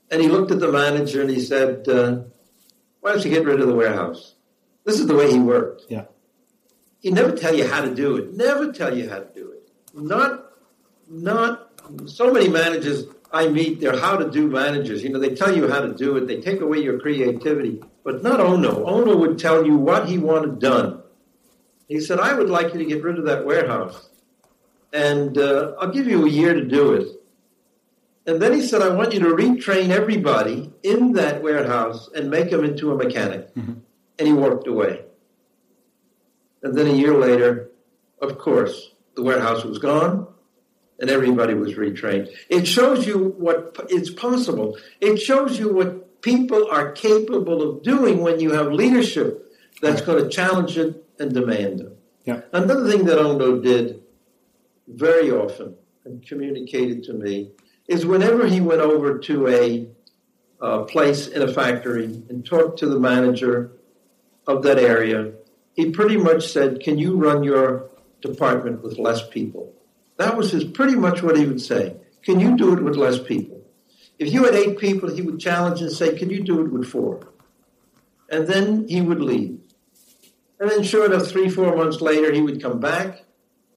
And 0.09 0.21
he 0.21 0.29
looked 0.29 0.51
at 0.51 0.61
the 0.61 0.71
manager 0.71 1.19
and 1.19 1.29
he 1.29 1.41
said, 1.41 1.89
uh, 1.89 2.21
Why 3.01 3.11
don't 3.11 3.25
you 3.25 3.31
get 3.31 3.43
rid 3.43 3.59
of 3.59 3.67
the 3.67 3.75
warehouse? 3.75 4.35
This 4.85 4.97
is 4.97 5.07
the 5.07 5.15
way 5.15 5.29
he 5.29 5.39
worked. 5.39 5.87
Yeah. 5.89 6.05
He 7.01 7.11
never 7.11 7.33
tell 7.33 7.53
you 7.53 7.67
how 7.67 7.81
to 7.81 7.93
do 7.93 8.15
it. 8.15 8.33
Never 8.33 8.71
tell 8.71 8.97
you 8.97 9.09
how 9.09 9.19
to 9.19 9.29
do 9.35 9.51
it. 9.51 9.56
Not, 9.97 10.51
not 11.09 11.71
so 12.05 12.31
many 12.31 12.49
managers 12.49 13.05
I 13.31 13.49
meet. 13.49 13.79
They're 13.79 13.99
how 13.99 14.17
to 14.17 14.29
do 14.29 14.47
managers. 14.47 15.03
You 15.03 15.09
know, 15.09 15.19
they 15.19 15.35
tell 15.35 15.55
you 15.55 15.67
how 15.67 15.81
to 15.81 15.93
do 15.93 16.15
it. 16.17 16.27
They 16.27 16.39
take 16.39 16.61
away 16.61 16.79
your 16.79 16.99
creativity. 16.99 17.83
But 18.03 18.23
not 18.23 18.39
Ohno. 18.39 18.85
Ohno 18.85 19.19
would 19.19 19.37
tell 19.37 19.65
you 19.65 19.75
what 19.75 20.07
he 20.07 20.17
wanted 20.17 20.59
done. 20.59 21.01
He 21.87 21.99
said, 21.99 22.19
"I 22.19 22.33
would 22.33 22.49
like 22.49 22.73
you 22.73 22.79
to 22.79 22.85
get 22.85 23.03
rid 23.03 23.17
of 23.17 23.25
that 23.25 23.45
warehouse, 23.45 24.09
and 24.93 25.37
uh, 25.37 25.73
I'll 25.79 25.91
give 25.91 26.07
you 26.07 26.25
a 26.25 26.29
year 26.29 26.53
to 26.53 26.63
do 26.63 26.93
it." 26.93 27.07
And 28.25 28.41
then 28.41 28.53
he 28.53 28.61
said, 28.61 28.81
"I 28.81 28.89
want 28.89 29.13
you 29.13 29.19
to 29.21 29.27
retrain 29.27 29.89
everybody 29.89 30.71
in 30.83 31.13
that 31.13 31.41
warehouse 31.41 32.09
and 32.15 32.29
make 32.29 32.49
them 32.49 32.63
into 32.63 32.91
a 32.91 32.95
mechanic." 32.95 33.53
Mm-hmm. 33.55 33.73
And 34.19 34.27
he 34.27 34.33
walked 34.33 34.67
away. 34.67 35.03
And 36.63 36.75
then 36.75 36.87
a 36.87 36.93
year 36.93 37.13
later, 37.13 37.69
of 38.21 38.37
course, 38.37 38.91
the 39.17 39.23
warehouse 39.23 39.65
was 39.65 39.79
gone 39.79 40.27
and 40.99 41.09
everybody 41.09 41.55
was 41.55 41.73
retrained. 41.73 42.29
It 42.49 42.67
shows 42.67 43.05
you 43.05 43.35
what 43.37 43.75
it's 43.89 44.11
possible. 44.11 44.77
It 45.01 45.17
shows 45.17 45.59
you 45.59 45.73
what 45.73 46.21
people 46.21 46.69
are 46.71 46.91
capable 46.91 47.61
of 47.61 47.83
doing 47.83 48.21
when 48.21 48.39
you 48.39 48.51
have 48.53 48.71
leadership 48.71 49.51
that's 49.81 50.01
going 50.01 50.23
to 50.23 50.29
challenge 50.29 50.77
it 50.77 51.03
and 51.19 51.33
demand 51.33 51.81
it. 51.81 51.97
Yeah. 52.25 52.41
Another 52.53 52.89
thing 52.89 53.05
that 53.05 53.17
Ohno 53.17 53.61
did 53.61 54.03
very 54.87 55.31
often 55.31 55.75
and 56.05 56.25
communicated 56.25 57.03
to 57.05 57.13
me 57.13 57.51
is 57.87 58.05
whenever 58.05 58.47
he 58.47 58.61
went 58.61 58.81
over 58.81 59.17
to 59.17 59.47
a 59.47 59.89
uh, 60.61 60.83
place 60.83 61.27
in 61.27 61.41
a 61.41 61.51
factory 61.51 62.05
and 62.29 62.45
talked 62.45 62.79
to 62.79 62.87
the 62.87 62.99
manager 62.99 63.71
of 64.45 64.63
that 64.63 64.77
area, 64.77 65.33
he 65.73 65.89
pretty 65.89 66.17
much 66.17 66.47
said, 66.51 66.81
Can 66.81 66.99
you 66.99 67.15
run 67.15 67.43
your 67.43 67.89
department 68.21 68.83
with 68.83 68.97
less 68.97 69.27
people? 69.27 69.73
That 70.17 70.35
was 70.35 70.51
his 70.51 70.63
pretty 70.63 70.95
much 70.95 71.21
what 71.21 71.37
he 71.37 71.45
would 71.45 71.61
say. 71.61 71.95
Can 72.23 72.39
you 72.39 72.57
do 72.57 72.73
it 72.73 72.83
with 72.83 72.95
less 72.95 73.19
people? 73.19 73.61
If 74.19 74.33
you 74.33 74.45
had 74.45 74.55
eight 74.55 74.79
people, 74.79 75.13
he 75.13 75.21
would 75.21 75.39
challenge 75.39 75.81
and 75.81 75.91
say, 75.91 76.17
Can 76.17 76.29
you 76.29 76.43
do 76.43 76.61
it 76.61 76.71
with 76.71 76.87
four? 76.87 77.27
And 78.29 78.47
then 78.47 78.87
he 78.87 78.99
would 78.99 79.21
leave. 79.21 79.59
And 80.59 80.69
then, 80.69 80.83
sure 80.83 81.05
enough, 81.05 81.27
three, 81.27 81.49
four 81.49 81.75
months 81.75 82.01
later, 82.01 82.33
he 82.33 82.41
would 82.41 82.61
come 82.61 82.79
back, 82.79 83.23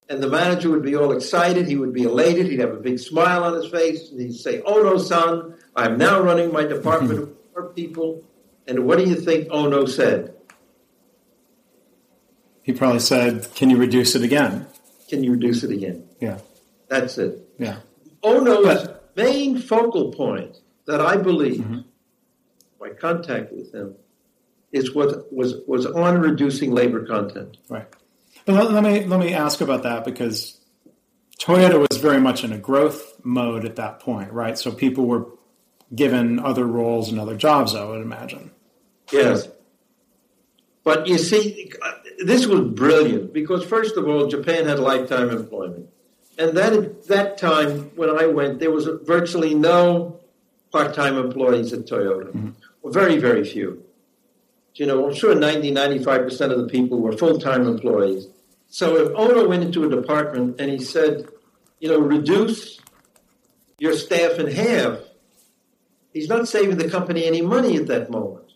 and 0.08 0.22
the 0.22 0.28
manager 0.28 0.70
would 0.70 0.82
be 0.82 0.96
all 0.96 1.12
excited. 1.12 1.68
He 1.68 1.76
would 1.76 1.92
be 1.92 2.04
elated. 2.04 2.46
He'd 2.46 2.60
have 2.60 2.72
a 2.72 2.80
big 2.80 2.98
smile 2.98 3.44
on 3.44 3.54
his 3.54 3.70
face, 3.70 4.10
and 4.10 4.20
he'd 4.20 4.34
say, 4.34 4.62
Oh 4.64 4.82
no, 4.82 4.96
son, 4.96 5.56
I'm 5.76 5.98
now 5.98 6.20
running 6.20 6.52
my 6.52 6.64
department 6.64 7.18
of 7.20 7.36
four 7.52 7.68
people. 7.74 8.24
And 8.66 8.86
what 8.86 8.98
do 8.98 9.04
you 9.04 9.16
think 9.16 9.48
Ohno 9.48 9.88
said? 9.88 10.34
He 12.70 12.76
probably 12.76 13.00
said, 13.00 13.52
"Can 13.56 13.68
you 13.68 13.76
reduce 13.76 14.14
it 14.14 14.22
again?" 14.22 14.64
Can 15.08 15.24
you 15.24 15.32
reduce 15.32 15.64
it 15.64 15.72
again? 15.72 16.04
Yeah. 16.20 16.38
That's 16.88 17.18
it. 17.18 17.48
Yeah. 17.58 17.78
Oh, 18.22 18.40
Ohno's 18.40 18.64
But- 18.64 19.10
main 19.16 19.58
focal 19.58 20.12
point 20.12 20.56
that 20.86 21.00
I 21.00 21.16
believe, 21.16 21.62
mm-hmm. 21.62 21.80
my 22.80 22.90
contact 22.90 23.52
with 23.52 23.74
him, 23.74 23.96
is 24.70 24.94
what 24.94 25.32
was 25.32 25.56
was 25.66 25.84
on 25.84 26.20
reducing 26.20 26.70
labor 26.70 27.04
content. 27.04 27.56
Right. 27.68 27.88
But 28.44 28.54
let, 28.54 28.70
let 28.70 28.84
me 28.84 29.04
let 29.04 29.18
me 29.18 29.34
ask 29.34 29.60
about 29.60 29.82
that 29.82 30.04
because 30.04 30.60
Toyota 31.40 31.84
was 31.88 31.98
very 31.98 32.20
much 32.20 32.44
in 32.44 32.52
a 32.52 32.58
growth 32.58 33.20
mode 33.24 33.64
at 33.64 33.76
that 33.76 33.98
point, 33.98 34.30
right? 34.32 34.56
So 34.56 34.70
people 34.70 35.06
were 35.06 35.26
given 35.92 36.38
other 36.38 36.64
roles 36.64 37.10
and 37.10 37.18
other 37.18 37.36
jobs. 37.36 37.74
I 37.74 37.84
would 37.84 38.00
imagine. 38.00 38.52
Yes. 39.10 39.48
But 40.82 41.06
you 41.06 41.18
see, 41.18 41.72
this 42.24 42.46
was 42.46 42.60
brilliant 42.60 43.32
because 43.32 43.64
first 43.64 43.96
of 43.96 44.08
all, 44.08 44.26
Japan 44.26 44.66
had 44.66 44.78
lifetime 44.78 45.30
employment, 45.30 45.88
and 46.38 46.56
that 46.56 46.72
at 46.72 47.06
that 47.08 47.38
time 47.38 47.90
when 47.96 48.10
I 48.10 48.26
went, 48.26 48.60
there 48.60 48.70
was 48.70 48.88
virtually 49.02 49.54
no 49.54 50.20
part-time 50.72 51.18
employees 51.18 51.72
at 51.72 51.80
Toyota, 51.80 52.28
mm-hmm. 52.28 52.50
well, 52.82 52.92
very 52.92 53.18
very 53.18 53.44
few. 53.44 53.84
You 54.74 54.86
know, 54.86 55.06
I'm 55.06 55.14
sure 55.14 55.34
90, 55.34 55.72
95 55.72 56.22
percent 56.22 56.52
of 56.52 56.58
the 56.58 56.68
people 56.68 57.00
were 57.00 57.12
full-time 57.12 57.66
employees. 57.66 58.28
So 58.68 58.96
if 58.96 59.08
Ohno 59.12 59.48
went 59.48 59.64
into 59.64 59.84
a 59.84 59.90
department 59.90 60.60
and 60.60 60.70
he 60.70 60.78
said, 60.78 61.28
you 61.80 61.88
know, 61.88 61.98
reduce 61.98 62.78
your 63.78 63.94
staff 63.94 64.38
in 64.38 64.46
half, 64.46 64.98
he's 66.12 66.28
not 66.28 66.48
saving 66.48 66.78
the 66.78 66.88
company 66.88 67.24
any 67.26 67.42
money 67.42 67.76
at 67.76 67.88
that 67.88 68.10
moment. 68.10 68.49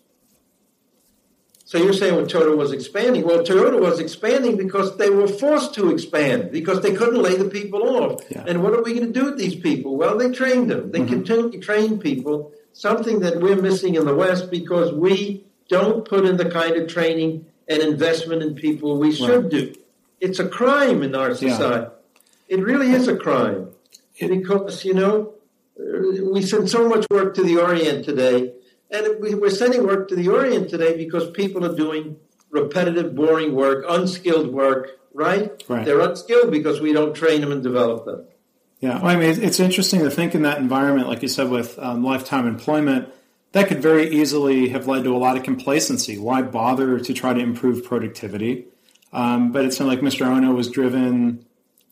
So 1.74 1.82
you're 1.82 1.92
saying 1.92 2.14
when 2.14 2.26
Toyota 2.26 2.56
was 2.56 2.70
expanding? 2.70 3.24
Well, 3.24 3.42
Toyota 3.42 3.80
was 3.80 3.98
expanding 3.98 4.56
because 4.56 4.96
they 4.96 5.10
were 5.10 5.26
forced 5.26 5.74
to 5.74 5.90
expand 5.90 6.52
because 6.52 6.82
they 6.82 6.94
couldn't 6.94 7.20
lay 7.20 7.34
the 7.34 7.46
people 7.46 7.82
off. 7.82 8.22
Yeah. 8.30 8.44
And 8.46 8.62
what 8.62 8.74
are 8.74 8.82
we 8.84 8.94
going 8.94 9.12
to 9.12 9.20
do 9.20 9.24
with 9.24 9.38
these 9.38 9.56
people? 9.56 9.96
Well, 9.96 10.16
they 10.16 10.30
trained 10.30 10.70
them. 10.70 10.92
They 10.92 11.00
mm-hmm. 11.00 11.08
continually 11.08 11.58
train 11.58 11.98
people. 11.98 12.52
Something 12.74 13.18
that 13.20 13.40
we're 13.40 13.60
missing 13.60 13.96
in 13.96 14.04
the 14.04 14.14
West 14.14 14.52
because 14.52 14.92
we 14.92 15.46
don't 15.68 16.04
put 16.04 16.24
in 16.24 16.36
the 16.36 16.48
kind 16.48 16.76
of 16.76 16.86
training 16.86 17.46
and 17.66 17.82
investment 17.82 18.44
in 18.44 18.54
people 18.54 18.96
we 18.96 19.12
should 19.12 19.48
do. 19.48 19.74
It's 20.20 20.38
a 20.38 20.48
crime 20.48 21.02
in 21.02 21.16
our 21.16 21.34
society. 21.34 21.90
It 22.46 22.60
really 22.60 22.92
is 22.92 23.08
a 23.08 23.16
crime 23.16 23.70
because 24.20 24.84
you 24.84 24.94
know 24.94 25.34
we 25.76 26.40
send 26.42 26.70
so 26.70 26.88
much 26.88 27.04
work 27.10 27.34
to 27.34 27.42
the 27.42 27.58
Orient 27.58 28.04
today, 28.04 28.52
and 28.94 29.20
we- 29.20 29.34
we're 29.34 29.50
sending 29.50 29.86
work 29.86 30.08
to 30.08 30.16
the 30.16 30.28
Orient 30.28 30.68
today 30.70 30.96
because 30.96 31.30
people 31.30 31.64
are 31.64 31.74
doing 31.74 32.16
repetitive, 32.50 33.14
boring 33.14 33.54
work, 33.54 33.84
unskilled 33.88 34.52
work. 34.52 34.90
Right? 35.12 35.62
Right. 35.68 35.84
They're 35.84 36.00
unskilled 36.00 36.50
because 36.50 36.80
we 36.80 36.92
don't 36.92 37.14
train 37.14 37.40
them 37.40 37.52
and 37.52 37.62
develop 37.62 38.04
them. 38.04 38.24
Yeah, 38.80 38.96
well, 39.00 39.06
I 39.12 39.16
mean, 39.16 39.40
it's 39.42 39.60
interesting 39.60 40.00
to 40.00 40.10
think 40.10 40.34
in 40.34 40.42
that 40.42 40.58
environment, 40.58 41.08
like 41.08 41.22
you 41.22 41.28
said, 41.28 41.50
with 41.50 41.78
um, 41.78 42.02
lifetime 42.02 42.46
employment, 42.48 43.08
that 43.52 43.68
could 43.68 43.80
very 43.80 44.10
easily 44.10 44.70
have 44.70 44.88
led 44.88 45.04
to 45.04 45.14
a 45.14 45.16
lot 45.16 45.36
of 45.36 45.44
complacency. 45.44 46.18
Why 46.18 46.42
bother 46.42 46.98
to 46.98 47.14
try 47.14 47.32
to 47.32 47.38
improve 47.40 47.84
productivity? 47.84 48.66
Um, 49.12 49.52
but 49.52 49.64
it 49.64 49.72
sounded 49.72 49.94
like 49.94 50.00
Mr. 50.00 50.26
Ohno 50.26 50.54
was 50.54 50.68
driven. 50.68 51.44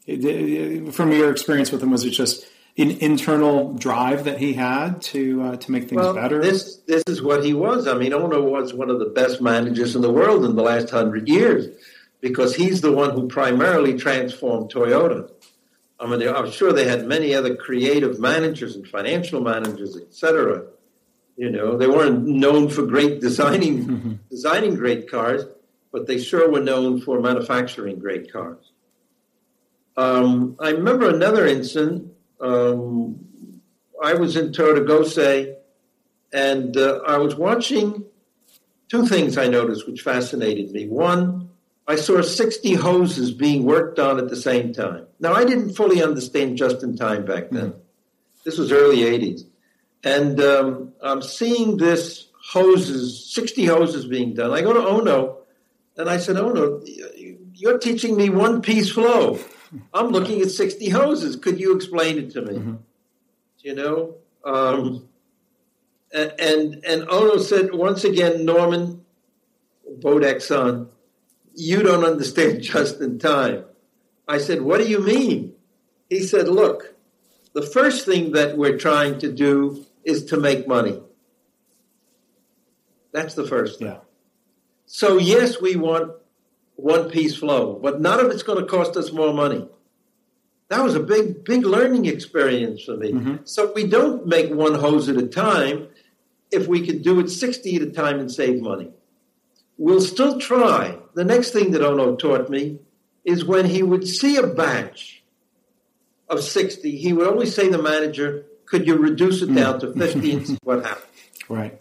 it- 0.04 0.25
it- 0.25 0.92
from 0.92 1.12
your 1.12 1.30
experience 1.30 1.71
with 1.71 1.80
him, 1.80 1.92
was 1.92 2.04
it 2.04 2.11
just 2.11 2.44
an 2.78 2.90
internal 2.90 3.74
drive 3.74 4.24
that 4.24 4.38
he 4.38 4.54
had 4.54 5.02
to 5.02 5.42
uh, 5.42 5.56
to 5.56 5.72
make 5.72 5.88
things 5.88 6.00
well, 6.00 6.14
better? 6.14 6.40
This 6.40 6.76
this 6.86 7.02
is 7.06 7.22
what 7.22 7.44
he 7.44 7.52
was. 7.52 7.86
I 7.86 7.94
mean, 7.94 8.12
Ohno 8.12 8.42
was 8.42 8.72
one 8.72 8.90
of 8.90 8.98
the 8.98 9.06
best 9.06 9.40
managers 9.40 9.94
in 9.94 10.02
the 10.02 10.12
world 10.12 10.44
in 10.44 10.56
the 10.56 10.62
last 10.62 10.90
hundred 10.90 11.28
years 11.28 11.68
because 12.20 12.54
he's 12.54 12.80
the 12.80 12.92
one 12.92 13.10
who 13.10 13.28
primarily 13.28 13.98
transformed 13.98 14.70
Toyota. 14.70 15.30
I 16.00 16.06
mean, 16.06 16.26
I'm 16.26 16.50
sure 16.50 16.72
they 16.72 16.88
had 16.88 17.06
many 17.06 17.34
other 17.34 17.54
creative 17.54 18.18
managers 18.18 18.74
and 18.74 18.88
financial 18.88 19.40
managers, 19.40 19.96
etc. 19.96 20.64
You 21.36 21.50
know, 21.50 21.76
they 21.76 21.86
weren't 21.86 22.26
known 22.26 22.68
for 22.68 22.86
great 22.86 23.20
designing 23.20 23.86
mm-hmm. 23.86 24.12
designing 24.30 24.76
great 24.76 25.10
cars, 25.10 25.44
but 25.92 26.06
they 26.06 26.18
sure 26.18 26.50
were 26.50 26.60
known 26.60 27.00
for 27.00 27.20
manufacturing 27.20 27.98
great 27.98 28.32
cars. 28.32 28.72
Um, 29.96 30.56
I 30.58 30.70
remember 30.70 31.08
another 31.08 31.46
incident. 31.46 32.12
Um, 32.42 33.25
I 34.02 34.14
was 34.14 34.37
in 34.37 34.50
Toyota 34.50 34.84
Gosei, 34.84 35.54
and 36.32 36.76
uh, 36.76 37.00
I 37.06 37.18
was 37.18 37.37
watching 37.37 38.04
two 38.88 39.06
things 39.06 39.38
I 39.38 39.46
noticed 39.46 39.87
which 39.87 40.02
fascinated 40.02 40.72
me. 40.72 40.88
One, 40.88 41.50
I 41.87 41.96
saw 41.96 42.20
60 42.20 42.75
hoses 42.75 43.32
being 43.32 43.64
worked 43.64 43.99
on 43.99 44.18
at 44.18 44.28
the 44.28 44.37
same 44.37 44.72
time. 44.72 45.06
Now, 45.20 45.34
I 45.34 45.44
didn't 45.44 45.75
fully 45.75 46.02
understand 46.02 46.56
just 46.56 46.82
in 46.82 46.96
time 46.96 47.25
back 47.25 47.50
then. 47.50 47.70
Mm-hmm. 47.70 47.78
This 48.44 48.58
was 48.58 48.72
early 48.72 48.99
80s. 48.99 49.44
And 50.04 50.40
um, 50.40 50.92
I'm 51.00 51.22
seeing 51.22 51.76
this 51.76 52.26
hoses, 52.50 53.32
60 53.32 53.66
hoses 53.66 54.04
being 54.04 54.34
done. 54.34 54.50
I 54.50 54.62
go 54.62 54.72
to 54.72 54.80
Ohno, 54.80 55.37
and 55.96 56.08
I 56.08 56.16
said, 56.16 56.37
Ohno, 56.37 56.82
you're 57.54 57.78
teaching 57.78 58.16
me 58.16 58.30
one 58.30 58.62
piece 58.62 58.90
flow. 58.90 59.38
I'm 59.94 60.08
looking 60.08 60.40
at 60.40 60.50
60 60.50 60.88
hoses. 60.90 61.36
Could 61.36 61.58
you 61.58 61.74
explain 61.74 62.18
it 62.18 62.30
to 62.32 62.42
me? 62.42 62.54
Mm-hmm. 62.54 62.74
You 63.60 63.74
know? 63.74 64.14
Um, 64.44 65.08
and, 66.12 66.84
and 66.84 67.02
Ohno 67.08 67.40
said, 67.40 67.74
once 67.74 68.04
again, 68.04 68.44
Norman, 68.44 69.04
Bodek-san, 69.98 70.88
you 71.54 71.82
don't 71.82 72.04
understand 72.04 72.62
just 72.62 73.00
in 73.00 73.18
time. 73.18 73.64
I 74.28 74.38
said, 74.38 74.62
What 74.62 74.78
do 74.78 74.88
you 74.88 75.00
mean? 75.00 75.54
He 76.08 76.22
said, 76.22 76.48
Look, 76.48 76.94
the 77.52 77.62
first 77.62 78.06
thing 78.06 78.32
that 78.32 78.56
we're 78.56 78.78
trying 78.78 79.18
to 79.18 79.32
do 79.32 79.84
is 80.04 80.24
to 80.26 80.36
make 80.36 80.66
money. 80.66 81.00
That's 83.12 83.34
the 83.34 83.46
first 83.46 83.78
thing. 83.78 83.88
Yeah. 83.88 83.98
So, 84.86 85.18
yes, 85.18 85.60
we 85.60 85.76
want 85.76 86.12
one 86.76 87.10
piece 87.10 87.36
flow, 87.36 87.78
but 87.82 88.00
none 88.00 88.20
of 88.20 88.30
it's 88.30 88.42
going 88.42 88.58
to 88.58 88.66
cost 88.66 88.96
us 88.96 89.12
more 89.12 89.32
money. 89.32 89.68
That 90.68 90.82
was 90.82 90.94
a 90.94 91.00
big, 91.00 91.44
big 91.44 91.64
learning 91.64 92.06
experience 92.06 92.84
for 92.84 92.96
me. 92.96 93.12
Mm-hmm. 93.12 93.36
So, 93.44 93.72
we 93.74 93.86
don't 93.86 94.26
make 94.26 94.50
one 94.50 94.74
hose 94.74 95.08
at 95.08 95.16
a 95.16 95.26
time 95.26 95.88
if 96.50 96.66
we 96.66 96.86
could 96.86 97.02
do 97.02 97.20
it 97.20 97.28
60 97.28 97.76
at 97.76 97.82
a 97.82 97.90
time 97.90 98.20
and 98.20 98.30
save 98.30 98.60
money. 98.62 98.90
We'll 99.76 100.00
still 100.00 100.38
try. 100.38 100.98
The 101.14 101.24
next 101.24 101.50
thing 101.50 101.72
that 101.72 101.82
Ohno 101.82 102.18
taught 102.18 102.48
me 102.48 102.78
is 103.24 103.44
when 103.44 103.66
he 103.66 103.82
would 103.82 104.06
see 104.06 104.36
a 104.36 104.46
batch 104.46 105.22
of 106.28 106.42
60, 106.42 106.96
he 106.96 107.12
would 107.12 107.26
always 107.26 107.54
say 107.54 107.64
to 107.64 107.76
the 107.76 107.82
manager, 107.82 108.46
could 108.66 108.86
you 108.86 108.96
reduce 108.96 109.42
it 109.42 109.54
down 109.54 109.80
to 109.80 109.92
50 109.92 110.32
and 110.32 110.46
see 110.48 110.58
what 110.62 110.84
happens? 110.84 111.06
Right. 111.48 111.80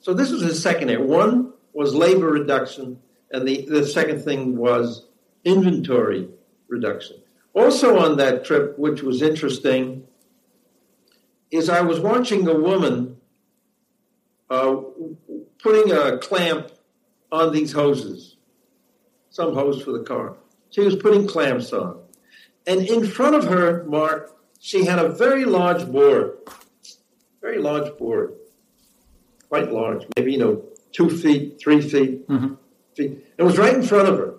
So 0.00 0.14
this 0.14 0.30
was 0.30 0.42
his 0.42 0.62
second 0.62 0.90
area. 0.90 1.04
One 1.04 1.52
was 1.72 1.94
labor 1.94 2.30
reduction, 2.30 3.00
and 3.30 3.46
the, 3.46 3.66
the 3.66 3.86
second 3.86 4.22
thing 4.22 4.56
was 4.56 5.06
inventory 5.44 6.28
reduction. 6.68 7.16
Also 7.54 7.98
on 7.98 8.16
that 8.18 8.44
trip, 8.44 8.78
which 8.78 9.02
was 9.02 9.22
interesting, 9.22 10.04
is 11.50 11.68
I 11.68 11.80
was 11.80 12.00
watching 12.00 12.46
a 12.46 12.54
woman 12.54 13.16
uh, 14.50 14.76
putting 15.62 15.92
a 15.92 16.18
clamp 16.18 16.70
on 17.30 17.52
these 17.52 17.72
hoses, 17.72 18.36
some 19.30 19.54
hose 19.54 19.82
for 19.82 19.92
the 19.92 20.02
car. 20.02 20.36
She 20.70 20.80
was 20.80 20.96
putting 20.96 21.26
clamps 21.26 21.72
on. 21.72 22.00
And 22.66 22.82
in 22.82 23.06
front 23.06 23.34
of 23.34 23.44
her, 23.44 23.84
Mark, 23.84 24.36
she 24.60 24.84
had 24.84 24.98
a 24.98 25.08
very 25.08 25.44
large 25.44 25.90
board, 25.90 26.36
very 27.40 27.58
large 27.58 27.96
board, 27.96 28.34
quite 29.48 29.72
large, 29.72 30.04
maybe, 30.16 30.32
you 30.32 30.38
know, 30.38 30.64
two 30.92 31.08
feet, 31.08 31.58
three 31.60 31.80
feet, 31.80 32.28
mm-hmm. 32.28 32.54
It 32.98 33.42
was 33.42 33.58
right 33.58 33.74
in 33.74 33.82
front 33.82 34.08
of 34.08 34.18
her. 34.18 34.34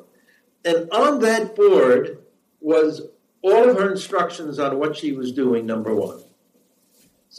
And 0.65 0.89
on 0.91 1.19
that 1.19 1.55
board 1.55 2.19
was 2.59 3.01
all 3.41 3.69
of 3.69 3.77
her 3.77 3.91
instructions 3.91 4.59
on 4.59 4.77
what 4.79 4.97
she 4.97 5.13
was 5.13 5.31
doing, 5.31 5.65
number 5.65 5.95
one. 5.95 6.21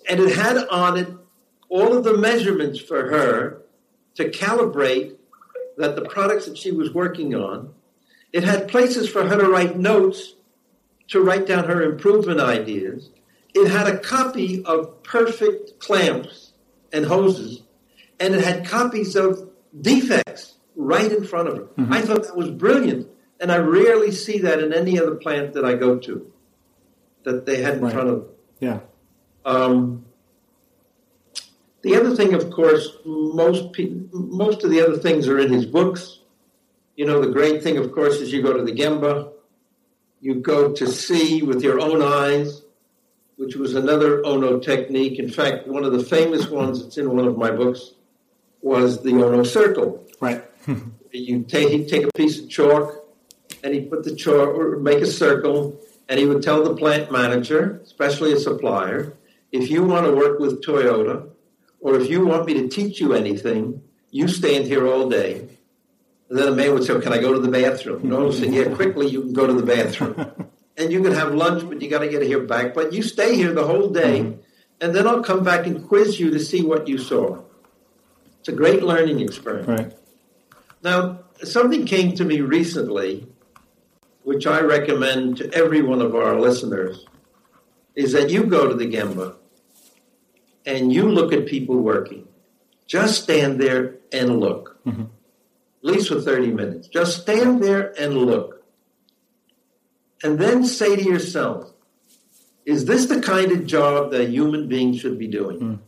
And 0.09 0.21
it 0.21 0.35
had 0.35 0.57
on 0.69 0.97
it 0.97 1.09
all 1.69 1.97
of 1.97 2.05
the 2.05 2.17
measurements 2.17 2.81
for 2.81 3.11
her 3.11 3.63
to 4.15 4.31
calibrate 4.31 5.17
that 5.77 5.97
the 5.97 6.03
products 6.03 6.47
that 6.47 6.57
she 6.57 6.73
was 6.73 6.93
working 6.93 7.35
on, 7.35 7.75
it 8.33 8.45
had 8.45 8.69
places 8.69 9.09
for 9.09 9.27
her 9.27 9.37
to 9.37 9.49
write 9.49 9.79
notes, 9.79 10.35
to 11.09 11.21
write 11.21 11.47
down 11.47 11.65
her 11.65 11.83
improvement 11.83 12.41
ideas. 12.41 13.11
It 13.55 13.69
had 13.69 13.87
a 13.89 13.99
copy 13.99 14.65
of 14.65 15.03
perfect 15.03 15.81
clamps 15.81 16.53
and 16.93 17.05
hoses, 17.05 17.63
and 18.19 18.35
it 18.35 18.45
had 18.45 18.67
copies 18.67 19.17
of 19.17 19.51
defects 19.79 20.57
right 20.81 21.13
in 21.13 21.25
front 21.25 21.49
of 21.49 21.57
her. 21.57 21.63
Mm-hmm. 21.65 21.93
I 21.93 22.01
thought 22.01 22.25
that 22.25 22.37
was 22.37 22.51
brilliant, 22.51 23.09
and 23.39 23.53
I 23.53 23.59
rarely 23.59 24.11
see 24.11 24.39
that 24.39 24.61
in 24.61 24.73
any 24.73 24.99
other 24.99 25.15
plant 25.15 25.55
that 25.55 25.65
I 25.65 25.75
go 25.75 25.99
to 25.99 26.33
that 27.25 27.47
they 27.47 27.63
had 27.63 27.75
in 27.75 27.83
right. 27.83 27.93
front 27.93 28.09
of 28.09 28.15
them. 28.17 28.29
Yeah. 28.61 28.81
Um, 29.45 30.05
the 31.83 31.97
other 31.97 32.15
thing, 32.15 32.35
of 32.35 32.51
course, 32.51 32.89
most 33.05 33.73
pe- 33.73 33.95
most 34.13 34.65
of 34.65 34.71
the 34.71 34.81
other 34.81 34.99
things 34.99 35.29
are 35.29 35.39
in 35.39 35.53
his 35.53 35.67
books. 35.67 36.19
You 36.97 37.07
know, 37.07 37.21
the 37.21 37.33
great 37.33 37.63
thing, 37.63 37.79
of 37.79 37.93
course, 37.93 38.17
is 38.17 38.33
you 38.33 38.43
go 38.43 38.53
to 38.53 38.63
the 38.63 38.73
Gemba, 38.73 39.33
you 40.21 40.35
go 40.35 40.73
to 40.73 40.87
see 40.87 41.43
with 41.43 41.63
your 41.63 41.81
own 41.81 42.03
eyes, 42.03 42.63
which 43.37 43.57
was 43.57 43.75
another 43.75 44.23
Ohno 44.23 44.63
technique. 44.63 45.19
In 45.19 45.31
fact, 45.31 45.67
one 45.67 45.85
of 45.85 45.93
the 45.93 46.05
famous 46.05 46.49
ones 46.49 46.83
that's 46.83 46.99
in 46.99 47.11
one 47.17 47.27
of 47.27 47.39
my 47.39 47.51
books 47.51 47.93
was 48.61 49.03
the 49.03 49.13
Ohno 49.13 49.47
circle. 49.47 50.07
Right. 50.21 50.45
you 51.13 51.43
take 51.45 51.69
he'd 51.69 51.89
take 51.89 52.05
a 52.05 52.13
piece 52.13 52.41
of 52.41 52.49
chalk 52.49 53.05
and 53.63 53.75
he'd 53.75 53.91
put 53.91 54.05
the 54.05 54.15
chalk 54.15 54.49
or 54.49 54.79
make 54.79 54.99
a 54.99 55.07
circle 55.07 55.81
and 56.09 56.19
he 56.19 56.27
would 56.27 56.43
tell 56.43 56.65
the 56.65 56.75
plant 56.75 57.13
manager, 57.13 57.81
especially 57.85 58.33
a 58.33 58.39
supplier, 58.39 59.17
if 59.53 59.71
you 59.71 59.85
want 59.85 60.07
to 60.07 60.13
work 60.13 60.41
with 60.41 60.63
Toyota, 60.63 61.31
or 61.81 61.99
if 61.99 62.11
you 62.11 62.27
want 62.27 62.47
me 62.47 62.55
to 62.55 62.69
teach 62.69 63.01
you 63.01 63.15
anything, 63.15 63.83
you 64.11 64.27
stand 64.27 64.67
here 64.67 64.87
all 64.87 65.09
day. 65.09 65.49
And 66.29 66.39
then 66.39 66.49
a 66.49 66.53
man 66.53 66.75
would 66.75 66.85
say, 66.85 67.01
Can 67.01 67.13
I 67.13 67.19
go 67.19 67.33
to 67.33 67.41
the 67.41 67.49
bathroom? 67.49 68.09
No, 68.09 68.29
I 68.29 68.33
said, 68.33 68.53
Yeah, 68.53 68.75
quickly, 68.75 69.09
you 69.09 69.23
can 69.23 69.33
go 69.33 69.47
to 69.47 69.53
the 69.53 69.63
bathroom. 69.63 70.51
and 70.77 70.93
you 70.93 71.03
can 71.03 71.13
have 71.13 71.35
lunch, 71.35 71.69
but 71.69 71.81
you 71.81 71.89
got 71.89 72.01
to 72.01 72.09
get 72.09 72.23
here 72.23 72.41
back. 72.41 72.75
But 72.75 72.93
you 72.93 73.03
stay 73.03 73.37
here 73.37 73.53
the 73.53 73.67
whole 73.67 73.89
day, 73.89 74.21
mm-hmm. 74.21 74.41
and 74.81 74.95
then 74.95 75.07
I'll 75.07 75.23
come 75.23 75.45
back 75.45 75.67
and 75.67 75.87
quiz 75.87 76.21
you 76.21 76.31
to 76.31 76.41
see 76.41 76.63
what 76.63 76.89
you 76.89 76.99
saw. 76.99 77.43
It's 78.41 78.49
a 78.49 78.53
great 78.53 78.83
learning 78.83 79.21
experience. 79.21 79.69
Right. 79.69 79.93
Now, 80.83 81.21
something 81.43 81.85
came 81.85 82.15
to 82.17 82.25
me 82.25 82.41
recently, 82.41 83.27
which 84.23 84.47
I 84.47 84.61
recommend 84.61 85.39
to 85.39 85.53
every 85.53 85.83
one 85.83 86.01
of 86.01 86.15
our 86.15 86.39
listeners, 86.41 87.07
is 87.95 88.13
that 88.13 88.31
you 88.31 88.45
go 88.45 88.69
to 88.69 88.75
the 88.75 88.87
Gemba 88.87 89.37
and 90.65 90.93
you 90.93 91.09
look 91.09 91.33
at 91.33 91.47
people 91.47 91.77
working. 91.77 92.29
Just 92.87 93.23
stand 93.23 93.61
there 93.61 93.97
and 94.13 94.41
look, 94.41 94.83
mm-hmm. 94.85 95.03
at 95.03 95.09
least 95.83 96.09
for 96.09 96.21
30 96.21 96.53
minutes. 96.53 96.89
Just 96.89 97.23
stand 97.23 97.63
there 97.63 97.95
and 98.01 98.17
look. 98.17 98.65
And 100.23 100.39
then 100.39 100.65
say 100.65 100.97
to 100.97 101.03
yourself, 101.03 101.73
is 102.67 102.85
this 102.85 103.07
the 103.07 103.21
kind 103.21 103.53
of 103.53 103.67
job 103.67 104.11
that 104.11 104.21
a 104.21 104.29
human 104.29 104.69
being 104.69 104.95
should 104.95 105.19
be 105.19 105.27
doing? 105.27 105.61
Mm. 105.61 105.79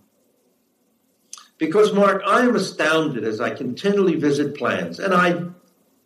Because, 1.62 1.92
Mark, 1.92 2.22
I 2.26 2.40
am 2.40 2.56
astounded 2.56 3.22
as 3.22 3.40
I 3.40 3.50
continually 3.50 4.16
visit 4.16 4.56
plants, 4.56 4.98
and 4.98 5.14
I, 5.14 5.44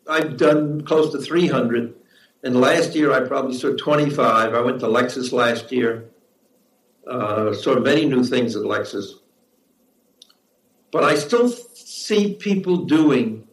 I've 0.06 0.36
done 0.36 0.82
close 0.82 1.12
to 1.12 1.18
300. 1.18 1.94
And 2.44 2.60
last 2.60 2.94
year 2.94 3.10
I 3.10 3.20
probably 3.20 3.56
saw 3.56 3.74
25. 3.74 4.52
I 4.52 4.60
went 4.60 4.80
to 4.80 4.86
Lexus 4.86 5.32
last 5.32 5.72
year 5.72 6.10
uh, 7.06 7.54
saw 7.54 7.78
many 7.78 8.04
new 8.04 8.22
things 8.22 8.54
at 8.54 8.64
Lexus. 8.64 9.12
But 10.90 11.04
I 11.04 11.14
still 11.14 11.48
see 11.48 12.34
people 12.34 12.84
doing 12.84 13.48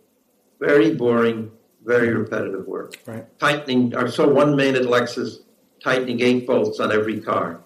very 0.60 0.94
boring, 0.94 1.52
very 1.86 2.13
repetitive 2.13 2.68
work. 2.68 2.96
Right. 3.06 3.39
Tightening, 3.39 3.96
I 3.96 4.08
saw 4.10 4.28
one 4.28 4.58
man 4.58 4.76
at 4.76 4.84
Lexus 4.84 5.38
tightening 5.82 6.22
eight 6.22 6.48
bolts 6.48 6.80
on 6.80 6.92
every 6.92 7.22
car. 7.22 7.62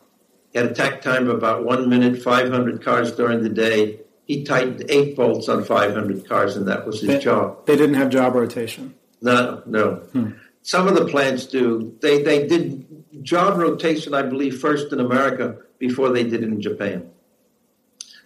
He 0.52 0.60
had 0.60 0.72
a 0.72 0.74
takt 0.74 1.04
time 1.04 1.28
of 1.28 1.38
about 1.38 1.66
one 1.66 1.90
minute, 1.90 2.22
500 2.22 2.84
cars 2.84 3.12
during 3.14 3.44
the 3.44 3.50
day. 3.50 4.02
He 4.28 4.44
tightened 4.44 4.84
eight 4.90 5.16
bolts 5.16 5.48
on 5.48 5.64
500 5.64 6.28
cars, 6.28 6.58
and 6.58 6.68
that 6.68 6.86
was 6.86 7.00
his 7.00 7.08
they, 7.08 7.20
job. 7.20 7.66
They 7.66 7.78
didn't 7.78 7.96
have 7.96 8.10
job 8.10 8.36
rotation. 8.36 8.94
No, 9.22 9.64
no. 9.66 9.96
Hmm. 10.12 10.32
Some 10.64 10.86
of 10.90 10.96
the 10.96 11.06
plants 11.06 11.46
do. 11.46 11.98
They 12.02 12.22
they 12.22 12.46
did 12.46 13.24
job 13.24 13.58
rotation, 13.58 14.14
I 14.14 14.24
believe, 14.24 14.60
first 14.60 14.92
in 14.92 15.00
America 15.00 15.58
before 15.80 16.10
they 16.10 16.24
did 16.24 16.44
it 16.44 16.50
in 16.50 16.62
Japan. 16.62 17.10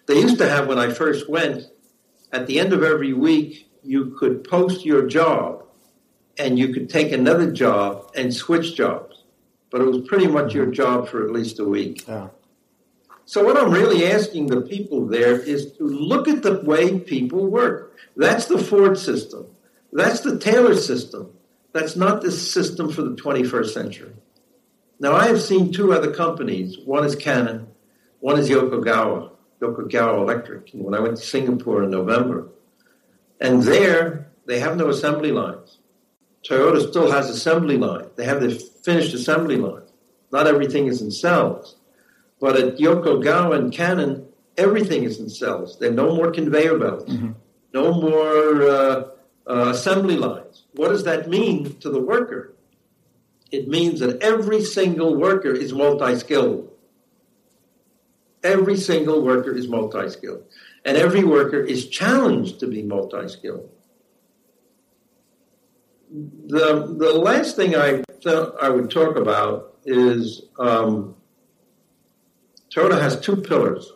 They 0.06 0.18
used 0.18 0.38
to 0.38 0.48
have 0.48 0.66
when 0.66 0.78
I 0.78 0.92
first 0.92 1.30
went. 1.30 1.68
At 2.32 2.48
the 2.48 2.58
end 2.58 2.72
of 2.72 2.82
every 2.82 3.12
week, 3.12 3.70
you 3.84 4.16
could 4.18 4.42
post 4.42 4.84
your 4.84 5.06
job, 5.06 5.64
and 6.36 6.58
you 6.58 6.74
could 6.74 6.90
take 6.90 7.12
another 7.12 7.52
job 7.52 8.10
and 8.16 8.34
switch 8.34 8.74
jobs. 8.74 9.22
But 9.70 9.82
it 9.82 9.84
was 9.84 10.08
pretty 10.08 10.26
much 10.26 10.52
your 10.52 10.66
job 10.66 11.08
for 11.08 11.24
at 11.24 11.30
least 11.30 11.60
a 11.60 11.64
week. 11.64 12.08
Yeah. 12.08 12.28
So 13.24 13.44
what 13.44 13.56
I'm 13.56 13.70
really 13.70 14.06
asking 14.06 14.46
the 14.46 14.60
people 14.60 15.06
there 15.06 15.38
is 15.38 15.72
to 15.72 15.84
look 15.84 16.28
at 16.28 16.42
the 16.42 16.60
way 16.60 16.98
people 16.98 17.46
work. 17.46 17.96
That's 18.16 18.46
the 18.46 18.58
Ford 18.58 18.98
system. 18.98 19.46
That's 19.92 20.20
the 20.20 20.38
Taylor 20.38 20.74
system. 20.74 21.32
That's 21.72 21.96
not 21.96 22.22
the 22.22 22.30
system 22.30 22.90
for 22.90 23.02
the 23.02 23.14
21st 23.16 23.70
century. 23.70 24.12
Now 25.00 25.14
I 25.14 25.26
have 25.26 25.40
seen 25.40 25.72
two 25.72 25.92
other 25.92 26.12
companies. 26.12 26.78
One 26.84 27.04
is 27.04 27.16
Canon, 27.16 27.68
one 28.20 28.38
is 28.38 28.48
Yokogawa, 28.48 29.30
Yokogawa 29.60 30.18
Electric. 30.18 30.70
When 30.72 30.94
I 30.94 31.00
went 31.00 31.16
to 31.16 31.22
Singapore 31.22 31.82
in 31.82 31.90
November, 31.90 32.48
and 33.40 33.62
there 33.62 34.30
they 34.46 34.60
have 34.60 34.76
no 34.76 34.88
assembly 34.88 35.32
lines. 35.32 35.78
Toyota 36.44 36.88
still 36.88 37.10
has 37.10 37.30
assembly 37.30 37.76
lines. 37.76 38.08
They 38.16 38.24
have 38.24 38.40
the 38.40 38.50
finished 38.50 39.14
assembly 39.14 39.56
lines. 39.56 39.90
Not 40.30 40.46
everything 40.46 40.86
is 40.86 41.00
in 41.00 41.10
cells. 41.10 41.76
But 42.42 42.56
at 42.56 42.78
Yokogawa 42.78 43.56
and 43.56 43.72
Canon, 43.72 44.26
everything 44.58 45.04
is 45.04 45.20
in 45.20 45.30
cells. 45.30 45.78
There 45.78 45.90
are 45.90 45.94
no 45.94 46.16
more 46.16 46.32
conveyor 46.32 46.76
belts, 46.76 47.04
mm-hmm. 47.04 47.30
no 47.72 47.92
more 47.94 48.62
uh, 48.68 49.04
uh, 49.46 49.70
assembly 49.70 50.16
lines. 50.16 50.64
What 50.72 50.88
does 50.88 51.04
that 51.04 51.28
mean 51.28 51.78
to 51.78 51.88
the 51.88 52.00
worker? 52.00 52.56
It 53.52 53.68
means 53.68 54.00
that 54.00 54.20
every 54.20 54.60
single 54.60 55.14
worker 55.14 55.52
is 55.52 55.72
multi 55.72 56.16
skilled. 56.16 56.68
Every 58.42 58.76
single 58.76 59.22
worker 59.22 59.56
is 59.56 59.68
multi 59.68 60.10
skilled. 60.10 60.42
And 60.84 60.96
every 60.96 61.22
worker 61.22 61.60
is 61.60 61.88
challenged 61.88 62.58
to 62.58 62.66
be 62.66 62.82
multi 62.82 63.28
skilled. 63.28 63.70
The, 66.10 66.92
the 66.98 67.12
last 67.12 67.54
thing 67.54 67.76
I, 67.76 68.02
th- 68.20 68.48
I 68.60 68.68
would 68.68 68.90
talk 68.90 69.14
about 69.14 69.76
is 69.84 70.42
um, 70.58 71.14
Toyota 72.74 73.00
has 73.00 73.20
two 73.20 73.36
pillars 73.36 73.92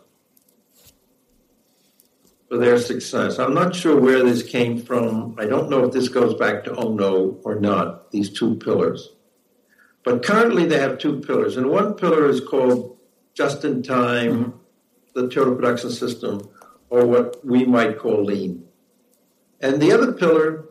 for 2.47 2.57
their 2.57 2.77
success. 2.77 3.39
I'm 3.39 3.53
not 3.53 3.75
sure 3.75 3.99
where 3.99 4.23
this 4.23 4.43
came 4.43 4.79
from. 4.81 5.35
I 5.39 5.45
don't 5.45 5.69
know 5.69 5.85
if 5.85 5.93
this 5.93 6.09
goes 6.09 6.35
back 6.35 6.63
to 6.65 6.75
Ono 6.75 7.39
or 7.43 7.55
not, 7.55 8.11
these 8.11 8.29
two 8.29 8.55
pillars. 8.55 9.13
But 10.03 10.23
currently 10.23 10.65
they 10.65 10.79
have 10.79 10.99
two 10.99 11.19
pillars. 11.21 11.57
And 11.57 11.69
one 11.69 11.95
pillar 11.95 12.29
is 12.29 12.39
called 12.39 12.97
just 13.33 13.65
in 13.65 13.81
time, 13.81 14.45
mm-hmm. 14.45 14.57
the 15.15 15.27
Toyota 15.27 15.55
production 15.55 15.89
system, 15.89 16.47
or 16.89 17.05
what 17.05 17.43
we 17.43 17.65
might 17.65 17.97
call 17.97 18.23
lean. 18.23 18.67
And 19.59 19.81
the 19.81 19.91
other 19.91 20.13
pillar 20.13 20.65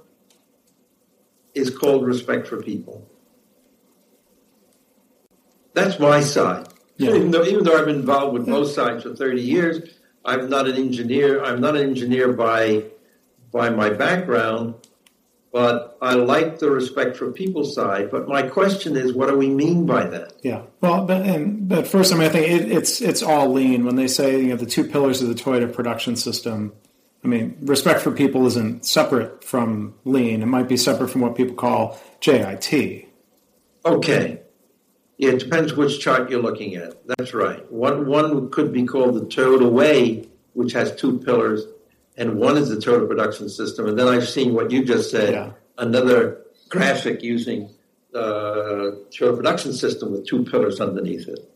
is 1.55 1.71
called 1.71 2.07
respect 2.07 2.47
for 2.47 2.62
people. 2.62 3.11
That's 5.75 5.99
my 5.99 6.21
side. 6.21 6.69
Yeah. 6.99 7.11
Even 7.11 7.31
though 7.31 7.45
even 7.45 7.65
though 7.65 7.79
I've 7.79 7.87
been 7.87 7.97
involved 7.97 8.33
with 8.33 8.47
both 8.47 8.71
sides 8.71 9.03
for 9.03 9.15
30 9.15 9.43
years, 9.43 9.91
I'm 10.25 10.49
not 10.49 10.69
an 10.69 10.77
engineer. 10.77 11.43
I'm 11.43 11.61
not 11.61 11.77
an 11.77 11.83
engineer 11.83 12.33
by 12.33 12.85
by 13.53 13.71
my 13.71 13.91
background, 13.91 14.75
but 15.53 15.97
I 16.03 16.15
like 16.15 16.59
the 16.59 16.71
respect 16.71 17.17
for 17.17 17.31
people 17.33 17.65
side. 17.65 18.11
But 18.11 18.29
my 18.29 18.43
question 18.43 18.97
is, 18.97 19.13
what 19.13 19.29
do 19.29 19.37
we 19.37 19.49
mean 19.49 19.87
by 19.87 20.05
that? 20.07 20.35
Yeah. 20.43 20.63
Well, 20.81 21.07
but, 21.07 21.23
and, 21.25 21.69
but 21.69 21.87
first, 21.87 22.13
I 22.13 22.17
mean, 22.17 22.27
I 22.27 22.29
think 22.29 22.47
it, 22.49 22.71
it's 22.71 23.01
it's 23.01 23.23
all 23.23 23.53
lean 23.53 23.85
when 23.85 23.97
they 23.97 24.09
say 24.09 24.41
you 24.41 24.49
know 24.49 24.57
the 24.57 24.67
two 24.67 24.85
pillars 24.85 25.23
of 25.23 25.29
the 25.29 25.35
Toyota 25.35 25.73
production 25.73 26.17
system. 26.17 26.73
I 27.25 27.29
mean, 27.29 27.57
respect 27.63 28.03
for 28.03 28.13
people 28.13 28.47
isn't 28.47 28.85
separate 28.85 29.43
from 29.43 29.95
lean. 30.05 30.43
It 30.43 30.47
might 30.47 30.69
be 30.69 30.77
separate 30.77 31.09
from 31.09 31.23
what 31.23 31.35
people 31.35 31.57
call 31.57 31.99
JIT. 32.21 33.09
Okay. 33.85 34.41
Yeah, 35.19 35.31
it 35.31 35.41
depends 35.41 35.73
which 35.73 36.01
chart 36.01 36.31
you're 36.31 36.43
looking 36.43 36.75
at. 36.75 37.07
That's 37.07 37.33
right. 37.33 37.71
One 37.73 38.07
one 38.07 38.51
could 38.51 38.73
be 38.73 38.85
called 38.85 39.15
the 39.15 39.23
Toyota 39.23 39.71
Way, 39.71 40.29
which 40.53 40.73
has 40.73 40.95
two 40.95 41.19
pillars, 41.19 41.65
and 42.17 42.39
one 42.39 42.59
is 42.59 42.69
the 42.69 42.77
Toyota 42.77 43.09
production 43.09 43.49
system. 43.49 43.87
And 43.87 43.99
then 43.99 44.09
I've 44.09 44.29
seen 44.29 44.53
what 44.53 44.71
you 44.71 44.85
just 44.85 45.11
said, 45.11 45.33
yeah. 45.33 45.51
another 45.79 46.43
graphic 46.69 47.23
using 47.23 47.71
the 48.13 48.21
uh, 48.21 49.11
Toyota 49.11 49.37
production 49.37 49.73
system 49.73 50.13
with 50.13 50.27
two 50.27 50.45
pillars 50.45 50.81
underneath 50.81 51.29
it. 51.29 51.51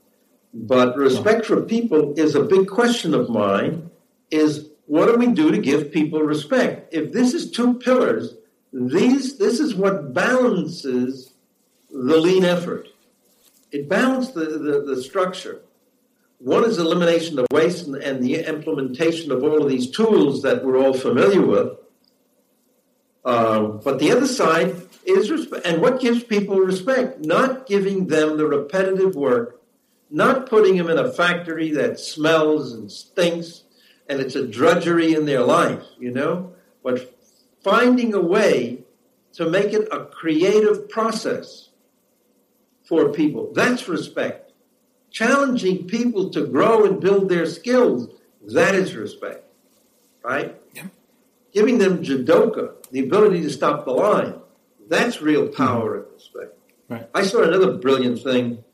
But 0.53 0.97
respect 0.97 1.47
for 1.47 1.61
people 1.63 2.15
is 2.17 2.35
a 2.35 2.43
big 2.43 2.67
question 2.67 3.15
of 3.15 3.29
mine. 3.29 3.91
Is 4.31 4.69
what 4.87 5.07
do 5.07 5.17
we 5.17 5.29
do 5.29 5.51
to 5.51 5.59
give 5.59 5.93
people 5.93 6.21
respect? 6.23 6.93
If 6.95 7.13
this 7.13 7.35
is 7.35 7.51
two 7.51 7.75
pillars, 7.75 8.37
these 8.73 9.39
this 9.39 9.61
is 9.61 9.75
what 9.75 10.15
balances 10.15 11.35
the 11.91 12.17
lean 12.17 12.45
effort 12.45 12.90
it 13.73 13.89
balanced 13.89 14.35
the, 14.35 14.45
the, 14.45 14.95
the 14.95 15.03
structure. 15.03 15.63
One 16.39 16.65
is 16.65 16.79
elimination 16.79 17.39
of 17.39 17.47
waste 17.53 17.87
and, 17.87 17.97
and, 17.97 18.23
the 18.23 18.37
implementation 18.47 19.31
of 19.31 19.43
all 19.45 19.63
of 19.63 19.69
these 19.69 19.91
tools 19.91 20.43
that 20.43 20.65
we're 20.65 20.79
all 20.79 20.95
familiar 20.95 21.43
with. 21.43 21.77
Um, 23.25 23.81
but 23.85 23.99
the 23.99 24.11
other 24.13 24.27
side 24.27 24.75
is 25.05 25.31
respect. 25.31 25.67
And 25.67 25.83
what 25.83 26.01
gives 26.01 26.25
people 26.25 26.57
respect? 26.57 27.21
Not 27.21 27.67
giving 27.67 28.07
them 28.07 28.39
the 28.39 28.47
repetitive 28.47 29.15
work, 29.15 29.61
not 30.11 30.49
putting 30.49 30.77
them 30.79 30.89
in 30.89 30.99
a 30.99 31.13
factory 31.13 31.73
that 31.73 32.01
smells 32.01 32.73
and 32.73 32.91
stinks 32.91 33.65
and 34.11 34.21
it's 34.21 34.35
a 34.35 34.45
drudgery 34.45 35.15
in 35.15 35.25
their 35.25 35.43
life, 35.43 35.85
you 36.01 36.11
know, 36.11 36.53
but 36.83 37.17
finding 37.63 38.13
a 38.13 38.21
way 38.21 38.83
to 39.35 39.49
make 39.49 39.73
it 39.73 39.87
a 39.93 40.07
creative 40.07 40.89
process 40.89 41.70
for 42.91 43.13
people. 43.13 43.53
That's 43.55 43.89
respect. 43.89 44.53
Challenging 45.13 45.87
people 45.87 46.31
to 46.31 46.45
grow 46.45 46.85
and 46.85 47.01
build 47.01 47.29
their 47.29 47.47
skills, 47.47 48.09
that 48.49 48.75
is 48.75 48.97
respect. 48.97 49.45
Right? 50.25 50.61
Yeah. 50.75 50.89
Giving 51.53 51.79
them 51.79 52.03
jidoka, 52.03 52.85
the 52.91 53.01
ability 53.01 53.43
to 53.43 53.51
stop 53.51 53.85
the 53.85 53.93
line, 53.93 54.35
that's 54.89 55.23
real 55.23 55.45
mm-hmm. 55.45 55.55
power 55.55 55.99
and 55.99 56.07
respect. 56.13 56.53
Right. 56.89 57.09
I 57.15 57.23
saw 57.23 57.43
another 57.45 57.75
brilliant 57.75 58.23
thing 58.25 58.65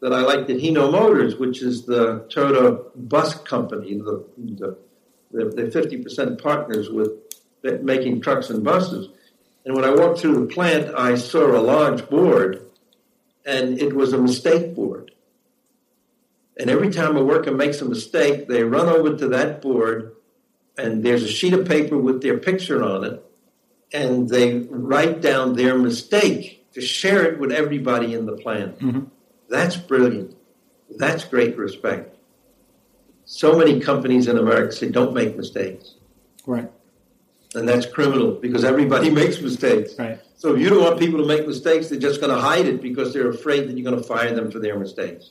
that 0.00 0.12
I 0.12 0.22
liked 0.22 0.50
at 0.50 0.56
Hino 0.56 0.90
Motors, 0.90 1.36
which 1.36 1.62
is 1.62 1.86
the 1.86 2.26
Toyota 2.34 2.90
bus 2.96 3.34
company, 3.34 3.94
the, 3.94 4.24
the, 4.36 4.76
the 5.30 5.62
50% 5.70 6.42
partners 6.42 6.90
with 6.90 7.12
making 7.62 8.22
trucks 8.22 8.50
and 8.50 8.64
buses. 8.64 9.08
And 9.64 9.76
when 9.76 9.84
I 9.84 9.94
walked 9.94 10.18
through 10.18 10.34
the 10.40 10.52
plant, 10.52 10.92
I 10.96 11.14
saw 11.14 11.56
a 11.56 11.62
large 11.62 12.10
board 12.10 12.71
and 13.44 13.80
it 13.80 13.94
was 13.94 14.12
a 14.12 14.18
mistake 14.18 14.74
board. 14.74 15.12
And 16.58 16.68
every 16.68 16.90
time 16.90 17.16
a 17.16 17.24
worker 17.24 17.50
makes 17.50 17.80
a 17.80 17.84
mistake, 17.84 18.46
they 18.46 18.62
run 18.62 18.88
over 18.88 19.16
to 19.16 19.28
that 19.28 19.62
board, 19.62 20.14
and 20.76 21.02
there's 21.02 21.22
a 21.22 21.28
sheet 21.28 21.54
of 21.54 21.66
paper 21.66 21.96
with 21.96 22.22
their 22.22 22.38
picture 22.38 22.82
on 22.82 23.04
it, 23.04 23.24
and 23.92 24.28
they 24.28 24.58
write 24.70 25.20
down 25.20 25.54
their 25.54 25.76
mistake 25.78 26.70
to 26.72 26.80
share 26.80 27.24
it 27.24 27.38
with 27.38 27.52
everybody 27.52 28.14
in 28.14 28.26
the 28.26 28.36
plant. 28.36 28.78
Mm-hmm. 28.78 29.04
That's 29.48 29.76
brilliant. 29.76 30.36
That's 30.96 31.24
great 31.24 31.56
respect. 31.56 32.16
So 33.24 33.56
many 33.56 33.80
companies 33.80 34.28
in 34.28 34.36
America 34.36 34.72
say, 34.72 34.90
don't 34.90 35.14
make 35.14 35.36
mistakes. 35.36 35.94
Right. 36.46 36.70
And 37.54 37.68
that's 37.68 37.86
criminal 37.86 38.32
because 38.32 38.64
everybody 38.64 39.10
makes 39.22 39.40
mistakes. 39.40 39.98
Right. 39.98 40.20
So 40.36 40.54
if 40.54 40.60
you 40.60 40.70
don't 40.70 40.82
want 40.82 40.98
people 40.98 41.20
to 41.20 41.26
make 41.26 41.46
mistakes, 41.46 41.88
they're 41.88 42.00
just 42.00 42.20
going 42.20 42.34
to 42.34 42.40
hide 42.40 42.66
it 42.66 42.80
because 42.80 43.12
they're 43.12 43.28
afraid 43.28 43.68
that 43.68 43.76
you're 43.76 43.88
going 43.88 44.00
to 44.00 44.06
fire 44.06 44.34
them 44.34 44.50
for 44.50 44.58
their 44.58 44.78
mistakes. 44.78 45.30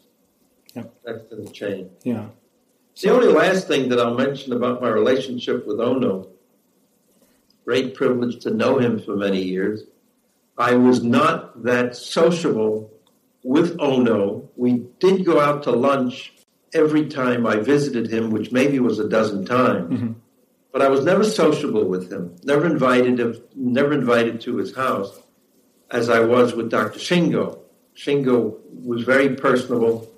Yep. 0.75 0.93
That's 1.03 1.29
the 1.29 1.49
chain. 1.51 1.89
Yeah. 2.03 2.27
So, 2.93 3.07
the 3.07 3.13
only 3.13 3.33
last 3.33 3.67
thing 3.67 3.89
that 3.89 3.99
I'll 3.99 4.15
mention 4.15 4.53
about 4.53 4.81
my 4.81 4.89
relationship 4.89 5.65
with 5.65 5.77
Ohno, 5.77 6.29
great 7.65 7.95
privilege 7.95 8.43
to 8.43 8.51
know 8.51 8.79
him 8.79 8.99
for 8.99 9.15
many 9.15 9.41
years. 9.41 9.83
I 10.57 10.75
was 10.75 11.01
not 11.01 11.63
that 11.63 11.95
sociable 11.95 12.91
with 13.43 13.77
Ohno. 13.77 14.49
We 14.55 14.85
did 14.99 15.25
go 15.25 15.39
out 15.39 15.63
to 15.63 15.71
lunch 15.71 16.33
every 16.73 17.07
time 17.07 17.47
I 17.47 17.57
visited 17.57 18.11
him, 18.11 18.29
which 18.29 18.51
maybe 18.51 18.79
was 18.79 18.99
a 18.99 19.09
dozen 19.09 19.45
times. 19.45 19.93
Mm-hmm 19.93 20.11
but 20.71 20.81
I 20.81 20.89
was 20.89 21.03
never 21.05 21.23
sociable 21.23 21.85
with 21.85 22.11
him. 22.11 22.35
Never 22.43 22.65
invited, 22.65 23.43
never 23.55 23.93
invited 23.93 24.41
to 24.41 24.57
his 24.57 24.75
house, 24.75 25.19
as 25.89 26.09
I 26.09 26.21
was 26.21 26.53
with 26.53 26.69
Dr. 26.69 26.99
Shingo. 26.99 27.59
Shingo 27.95 28.57
was 28.83 29.03
very 29.03 29.35
personable, 29.35 30.09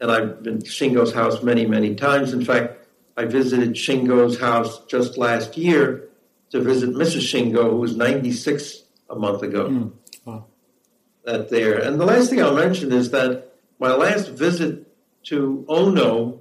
and 0.00 0.10
I've 0.10 0.42
been 0.42 0.60
to 0.60 0.70
Shingo's 0.70 1.12
house 1.12 1.42
many, 1.42 1.66
many 1.66 1.94
times. 1.94 2.32
In 2.32 2.44
fact, 2.44 2.86
I 3.16 3.24
visited 3.24 3.74
Shingo's 3.74 4.38
house 4.38 4.84
just 4.86 5.16
last 5.16 5.56
year 5.56 6.08
to 6.50 6.60
visit 6.60 6.90
Mrs. 6.90 7.22
Shingo, 7.22 7.70
who 7.70 7.76
was 7.76 7.96
96 7.96 8.82
a 9.08 9.14
month 9.14 9.42
ago. 9.42 9.68
Mm. 9.68 9.92
Wow. 10.24 10.46
that 11.24 11.50
there. 11.50 11.78
And 11.78 12.00
the 12.00 12.04
last 12.04 12.30
thing 12.30 12.42
I'll 12.42 12.54
mention 12.54 12.92
is 12.92 13.10
that 13.10 13.54
my 13.78 13.94
last 13.94 14.28
visit 14.28 14.86
to 15.24 15.64
Ohno, 15.68 16.40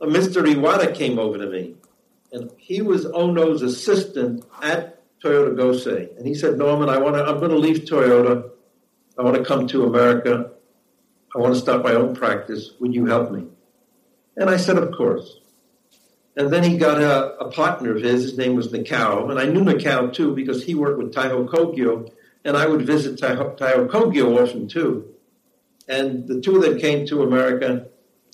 a 0.00 0.06
Mr. 0.06 0.42
Iwata 0.42 0.94
came 0.94 1.18
over 1.18 1.38
to 1.38 1.46
me, 1.46 1.76
and 2.32 2.50
he 2.56 2.82
was 2.82 3.06
Ohno's 3.06 3.62
assistant 3.62 4.44
at 4.62 4.98
Toyota 5.20 5.54
Gosei. 5.54 6.16
And 6.16 6.26
he 6.26 6.34
said, 6.34 6.58
Norman, 6.58 6.88
I 6.88 6.98
want 6.98 7.16
to, 7.16 7.24
I'm 7.24 7.38
going 7.38 7.50
to 7.50 7.58
leave 7.58 7.80
Toyota. 7.80 8.50
I 9.18 9.22
want 9.22 9.36
to 9.36 9.44
come 9.44 9.66
to 9.68 9.84
America. 9.84 10.50
I 11.34 11.38
want 11.38 11.54
to 11.54 11.60
start 11.60 11.84
my 11.84 11.92
own 11.92 12.14
practice. 12.14 12.70
Would 12.80 12.94
you 12.94 13.06
help 13.06 13.30
me? 13.30 13.44
And 14.36 14.48
I 14.48 14.56
said, 14.56 14.78
of 14.78 14.92
course. 14.92 15.40
And 16.36 16.50
then 16.50 16.64
he 16.64 16.78
got 16.78 17.00
a, 17.00 17.36
a 17.38 17.50
partner 17.50 17.94
of 17.94 18.02
his. 18.02 18.22
His 18.22 18.38
name 18.38 18.56
was 18.56 18.68
Nakao. 18.68 19.30
And 19.30 19.38
I 19.38 19.44
knew 19.44 19.60
Nakao 19.60 20.12
too 20.12 20.34
because 20.34 20.64
he 20.64 20.74
worked 20.74 20.98
with 20.98 21.14
Taiho 21.14 21.46
Kogyo. 21.46 22.10
And 22.44 22.56
I 22.56 22.66
would 22.66 22.82
visit 22.82 23.20
Taiho, 23.20 23.56
Taiho 23.58 23.88
Kogyo 23.88 24.42
often 24.42 24.68
too. 24.68 25.14
And 25.86 26.26
the 26.26 26.40
two 26.40 26.56
of 26.56 26.62
them 26.62 26.78
came 26.78 27.06
to 27.06 27.22
America 27.22 27.88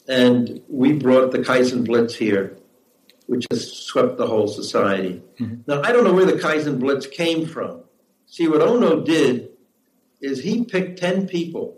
and 0.06 0.62
we 0.68 0.94
brought 0.94 1.32
the 1.32 1.40
Kaizen 1.40 1.84
Blitz 1.84 2.14
here, 2.14 2.56
which 3.28 3.46
has 3.50 3.70
swept 3.70 4.16
the 4.16 4.26
whole 4.26 4.48
society. 4.48 5.22
Mm-hmm. 5.38 5.60
Now, 5.66 5.82
I 5.82 5.92
don't 5.92 6.02
know 6.02 6.14
where 6.14 6.24
the 6.24 6.32
Kaizen 6.32 6.80
Blitz 6.80 7.06
came 7.06 7.46
from. 7.46 7.82
See, 8.26 8.48
what 8.48 8.62
Ohno 8.62 9.04
did 9.04 9.50
is 10.22 10.42
he 10.42 10.64
picked 10.64 10.98
10 10.98 11.28
people, 11.28 11.76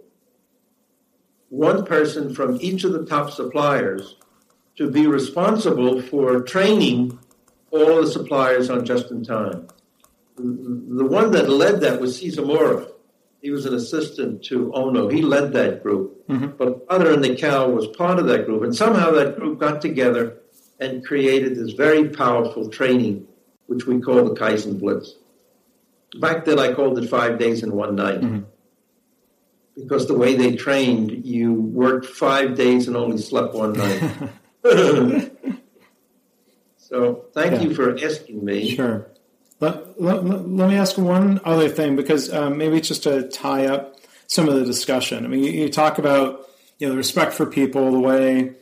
one 1.48 1.84
person 1.84 2.32
from 2.32 2.58
each 2.60 2.84
of 2.84 2.92
the 2.92 3.04
top 3.04 3.32
suppliers, 3.32 4.14
to 4.76 4.88
be 4.88 5.08
responsible 5.08 6.00
for 6.00 6.40
training 6.40 7.18
all 7.72 8.00
the 8.00 8.06
suppliers 8.06 8.70
on 8.70 8.84
just 8.84 9.10
in 9.10 9.24
time. 9.24 9.66
The 10.36 11.04
one 11.04 11.32
that 11.32 11.50
led 11.50 11.80
that 11.80 12.00
was 12.00 12.20
Sizamura. 12.20 12.92
He 13.42 13.50
was 13.50 13.66
an 13.66 13.74
assistant 13.74 14.44
to 14.44 14.70
Ohno. 14.72 15.12
He 15.12 15.22
led 15.22 15.52
that 15.54 15.82
group. 15.82 16.28
Mm-hmm. 16.28 16.56
But 16.56 16.86
Father 16.86 17.12
and 17.12 17.74
was 17.74 17.88
part 17.88 18.20
of 18.20 18.26
that 18.26 18.46
group. 18.46 18.62
And 18.62 18.74
somehow 18.74 19.10
that 19.10 19.36
group 19.36 19.58
got 19.58 19.80
together 19.80 20.39
and 20.80 21.04
created 21.04 21.56
this 21.56 21.72
very 21.72 22.08
powerful 22.08 22.68
training, 22.70 23.28
which 23.66 23.86
we 23.86 24.00
call 24.00 24.24
the 24.24 24.34
Kaizen 24.34 24.80
Blitz. 24.80 25.14
Back 26.18 26.46
then, 26.46 26.58
I 26.58 26.72
called 26.72 26.98
it 26.98 27.08
five 27.08 27.38
days 27.38 27.62
and 27.62 27.72
one 27.72 27.94
night. 27.94 28.20
Mm-hmm. 28.20 28.40
Because 29.76 30.08
the 30.08 30.18
way 30.18 30.34
they 30.36 30.56
trained, 30.56 31.24
you 31.24 31.52
worked 31.52 32.06
five 32.06 32.56
days 32.56 32.88
and 32.88 32.96
only 32.96 33.18
slept 33.18 33.54
one 33.54 33.74
night. 33.74 34.00
so, 36.76 37.26
thank 37.32 37.52
yeah. 37.52 37.60
you 37.60 37.74
for 37.74 37.96
asking 37.96 38.44
me. 38.44 38.74
Sure. 38.74 39.06
Let, 39.60 40.00
let, 40.00 40.24
let, 40.24 40.68
me 40.68 40.74
ask 40.74 40.98
one 40.98 41.40
other 41.44 41.68
thing 41.68 41.94
because 41.94 42.32
um, 42.32 42.58
maybe 42.58 42.80
just 42.80 43.04
to 43.04 43.28
tie 43.28 43.66
up 43.66 44.00
some 44.26 44.48
of 44.48 44.54
the 44.54 44.64
discussion. 44.64 45.24
I 45.24 45.28
mean, 45.28 45.44
you, 45.44 45.52
you, 45.52 45.68
talk 45.68 45.98
about 45.98 46.48
you 46.78 46.86
know 46.86 46.92
the 46.92 46.96
respect 46.96 47.34
for 47.34 47.44
people, 47.46 47.92
the 47.92 48.00
way 48.00 48.54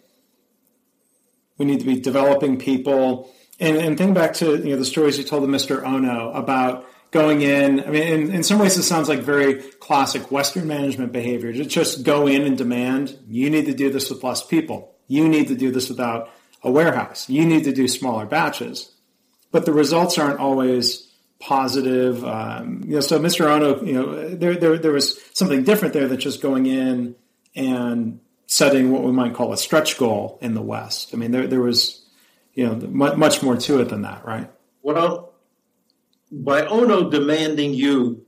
we 1.58 1.66
need 1.66 1.80
to 1.80 1.86
be 1.86 2.00
developing 2.00 2.58
people, 2.58 3.30
and, 3.60 3.76
and 3.76 3.98
think 3.98 4.14
back 4.14 4.34
to 4.34 4.56
you 4.56 4.70
know 4.70 4.76
the 4.76 4.84
stories 4.84 5.18
you 5.18 5.24
told 5.24 5.42
of 5.42 5.50
Mr. 5.50 5.82
Ohno 5.82 6.34
about 6.34 6.86
going 7.10 7.42
in. 7.42 7.80
I 7.84 7.90
mean, 7.90 8.02
in, 8.02 8.34
in 8.36 8.42
some 8.42 8.58
ways, 8.58 8.76
it 8.76 8.84
sounds 8.84 9.08
like 9.08 9.20
very 9.20 9.56
classic 9.80 10.30
Western 10.30 10.66
management 10.66 11.12
behavior 11.12 11.52
to 11.52 11.64
just 11.64 12.04
go 12.04 12.26
in 12.26 12.42
and 12.42 12.56
demand 12.56 13.18
you 13.28 13.50
need 13.50 13.66
to 13.66 13.74
do 13.74 13.90
this 13.90 14.08
with 14.10 14.24
less 14.24 14.44
people, 14.44 14.94
you 15.06 15.28
need 15.28 15.48
to 15.48 15.54
do 15.54 15.70
this 15.70 15.88
without 15.88 16.30
a 16.62 16.70
warehouse, 16.70 17.28
you 17.28 17.44
need 17.44 17.64
to 17.64 17.72
do 17.72 17.86
smaller 17.86 18.26
batches 18.26 18.92
but 19.50 19.64
the 19.64 19.72
results 19.72 20.18
aren't 20.18 20.38
always 20.38 21.08
positive. 21.40 22.24
Um, 22.24 22.82
you 22.84 22.94
know, 22.94 23.00
so 23.00 23.18
Mr. 23.18 23.46
Ohno, 23.46 23.86
you 23.86 23.92
know, 23.94 24.28
there, 24.34 24.56
there, 24.56 24.78
there 24.78 24.92
was 24.92 25.20
something 25.32 25.64
different 25.64 25.94
there 25.94 26.08
than 26.08 26.18
just 26.18 26.42
going 26.42 26.66
in 26.66 27.14
and 27.54 28.20
setting 28.48 28.90
what 28.90 29.04
we 29.04 29.12
might 29.12 29.34
call 29.34 29.52
a 29.52 29.58
stretch 29.58 29.98
goal 29.98 30.38
in 30.40 30.54
the 30.54 30.62
West. 30.62 31.10
I 31.12 31.16
mean, 31.16 31.30
there, 31.30 31.46
there 31.46 31.60
was, 31.60 32.04
you 32.54 32.66
know, 32.66 32.74
much 32.74 33.42
more 33.42 33.56
to 33.56 33.80
it 33.80 33.90
than 33.90 34.02
that, 34.02 34.24
right? 34.24 34.50
Well, 34.82 35.34
by 36.32 36.62
Ohno 36.62 37.10
demanding 37.10 37.74
you 37.74 38.24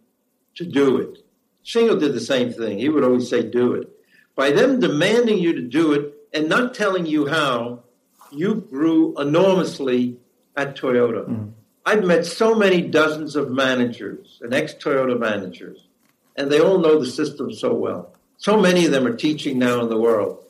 to 0.56 0.66
do 0.66 0.98
it, 0.98 1.24
Shingo 1.64 1.98
did 1.98 2.12
the 2.12 2.20
same 2.20 2.52
thing. 2.52 2.78
He 2.78 2.90
would 2.90 3.02
always 3.02 3.28
say, 3.28 3.42
do 3.42 3.72
it. 3.74 3.88
By 4.37 4.50
them 4.50 4.78
demanding 4.78 5.38
you 5.38 5.54
to 5.54 5.62
do 5.62 5.94
it 5.94 6.14
and 6.35 6.48
not 6.48 6.74
telling 6.74 7.06
you 7.06 7.26
how, 7.26 7.85
you 8.30 8.66
grew 8.70 9.18
enormously 9.18 10.18
at 10.54 10.76
Toyota. 10.76 11.26
Mm. 11.26 11.52
I've 11.87 12.04
met 12.04 12.26
so 12.26 12.54
many 12.54 12.83
dozens 12.83 13.37
of 13.37 13.50
managers 13.50 14.38
and 14.42 14.52
ex 14.52 14.74
Toyota 14.74 15.18
managers, 15.18 15.88
and 16.37 16.50
they 16.50 16.61
all 16.61 16.78
know 16.78 17.00
the 17.00 17.06
system 17.06 17.52
so 17.52 17.72
well. 17.72 18.14
So 18.40 18.59
many 18.59 18.87
of 18.87 18.90
them 18.90 19.07
are 19.07 19.16
teaching 19.16 19.59
now 19.59 19.83
in 19.83 19.90
the 19.90 20.00
world 20.00 20.42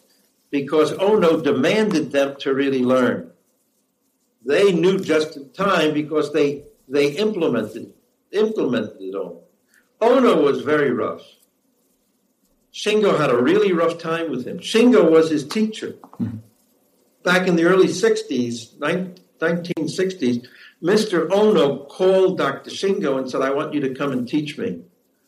because 0.50 0.92
Ohno 0.92 1.42
demanded 1.42 2.12
them 2.12 2.36
to 2.38 2.54
really 2.54 2.84
learn. 2.84 3.32
They 4.46 4.72
knew 4.72 5.00
just 5.00 5.36
in 5.36 5.50
time 5.50 5.92
because 5.92 6.32
they 6.32 6.62
they 6.88 7.10
implemented 7.10 7.92
implemented 8.30 9.00
it 9.00 9.16
all. 9.16 9.48
Ohno 10.00 10.40
was 10.40 10.62
very 10.62 10.92
rough. 10.92 11.22
Shingo 12.72 13.18
had 13.18 13.30
a 13.30 13.42
really 13.42 13.72
rough 13.72 13.98
time 13.98 14.30
with 14.30 14.46
him. 14.46 14.60
Shingo 14.60 15.10
was 15.10 15.28
his 15.28 15.44
teacher. 15.44 15.96
Mm-hmm. 16.20 16.36
Back 17.24 17.48
in 17.48 17.56
the 17.56 17.64
early 17.64 17.88
60s, 17.88 18.76
1960s, 18.78 20.46
Mr. 20.80 21.28
Ohno 21.28 21.88
called 21.88 22.38
Dr. 22.38 22.70
Shingo 22.70 23.18
and 23.18 23.28
said, 23.28 23.42
I 23.42 23.50
want 23.50 23.74
you 23.74 23.80
to 23.80 23.94
come 23.96 24.12
and 24.12 24.28
teach 24.28 24.56
me. 24.56 24.82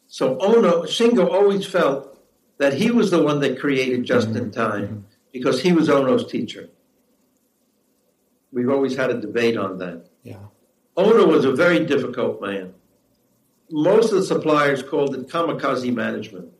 So 0.07 0.37
Ohno, 0.37 0.85
Shingo 0.85 1.29
always 1.29 1.67
felt 1.67 2.12
that 2.63 2.75
he 2.75 2.93
was 2.93 3.11
the 3.11 3.21
one 3.21 3.41
that 3.41 3.59
created 3.59 4.05
just 4.05 4.29
mm-hmm. 4.29 4.37
in 4.37 4.51
time 4.53 5.05
because 5.33 5.61
he 5.63 5.73
was 5.73 5.89
Ohno's 5.89 6.31
teacher. 6.31 6.69
We've 8.53 8.71
always 8.71 8.95
had 8.95 9.11
a 9.11 9.21
debate 9.21 9.57
on 9.57 9.79
that. 9.79 10.07
Yeah. 10.23 10.45
Ohno 10.97 11.27
was 11.27 11.45
a 11.45 11.51
very 11.51 11.85
difficult 11.85 12.41
man. 12.41 12.75
Most 13.69 14.13
of 14.13 14.19
the 14.19 14.23
suppliers 14.23 14.81
called 14.81 15.17
it 15.17 15.27
kamikaze 15.27 15.93
management. 15.93 16.53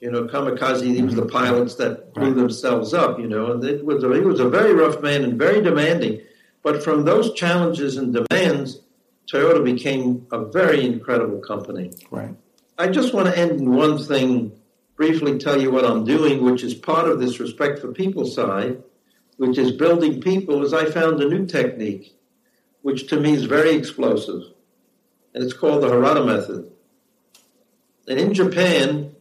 You 0.00 0.10
know, 0.10 0.24
kamikaze, 0.24 0.80
these 0.80 1.02
were 1.02 1.20
the 1.20 1.26
pilots 1.26 1.74
that 1.74 2.14
blew 2.14 2.32
themselves 2.32 2.94
up, 2.94 3.18
you 3.18 3.28
know, 3.28 3.52
and 3.52 3.62
it 3.62 3.84
was 3.84 4.02
a, 4.04 4.14
he 4.14 4.20
was 4.20 4.40
a 4.40 4.48
very 4.48 4.72
rough 4.72 5.02
man 5.02 5.22
and 5.22 5.38
very 5.38 5.60
demanding. 5.60 6.22
But 6.62 6.82
from 6.82 7.04
those 7.04 7.34
challenges 7.34 7.98
and 7.98 8.14
demands, 8.14 8.80
Toyota 9.30 9.62
became 9.62 10.26
a 10.32 10.46
very 10.46 10.86
incredible 10.86 11.40
company. 11.40 11.92
Right. 12.10 12.34
I 12.78 12.88
just 12.88 13.14
want 13.14 13.28
to 13.28 13.38
end 13.38 13.52
in 13.52 13.74
one 13.74 13.98
thing, 13.98 14.52
briefly 14.96 15.38
tell 15.38 15.60
you 15.60 15.70
what 15.70 15.84
I'm 15.84 16.04
doing, 16.04 16.44
which 16.44 16.62
is 16.62 16.74
part 16.74 17.08
of 17.08 17.18
this 17.18 17.40
respect 17.40 17.78
for 17.78 17.92
people 17.92 18.26
side, 18.26 18.82
which 19.36 19.56
is 19.58 19.72
building 19.72 20.20
people, 20.20 20.64
is 20.64 20.74
I 20.74 20.84
found 20.86 21.20
a 21.20 21.28
new 21.28 21.46
technique, 21.46 22.14
which 22.82 23.08
to 23.08 23.20
me 23.20 23.32
is 23.32 23.44
very 23.44 23.74
explosive. 23.74 24.42
And 25.34 25.44
it's 25.44 25.54
called 25.54 25.82
the 25.82 25.88
Harada 25.88 26.24
method. 26.24 26.70
And 28.08 28.20
in 28.20 28.34
Japan, 28.34 29.14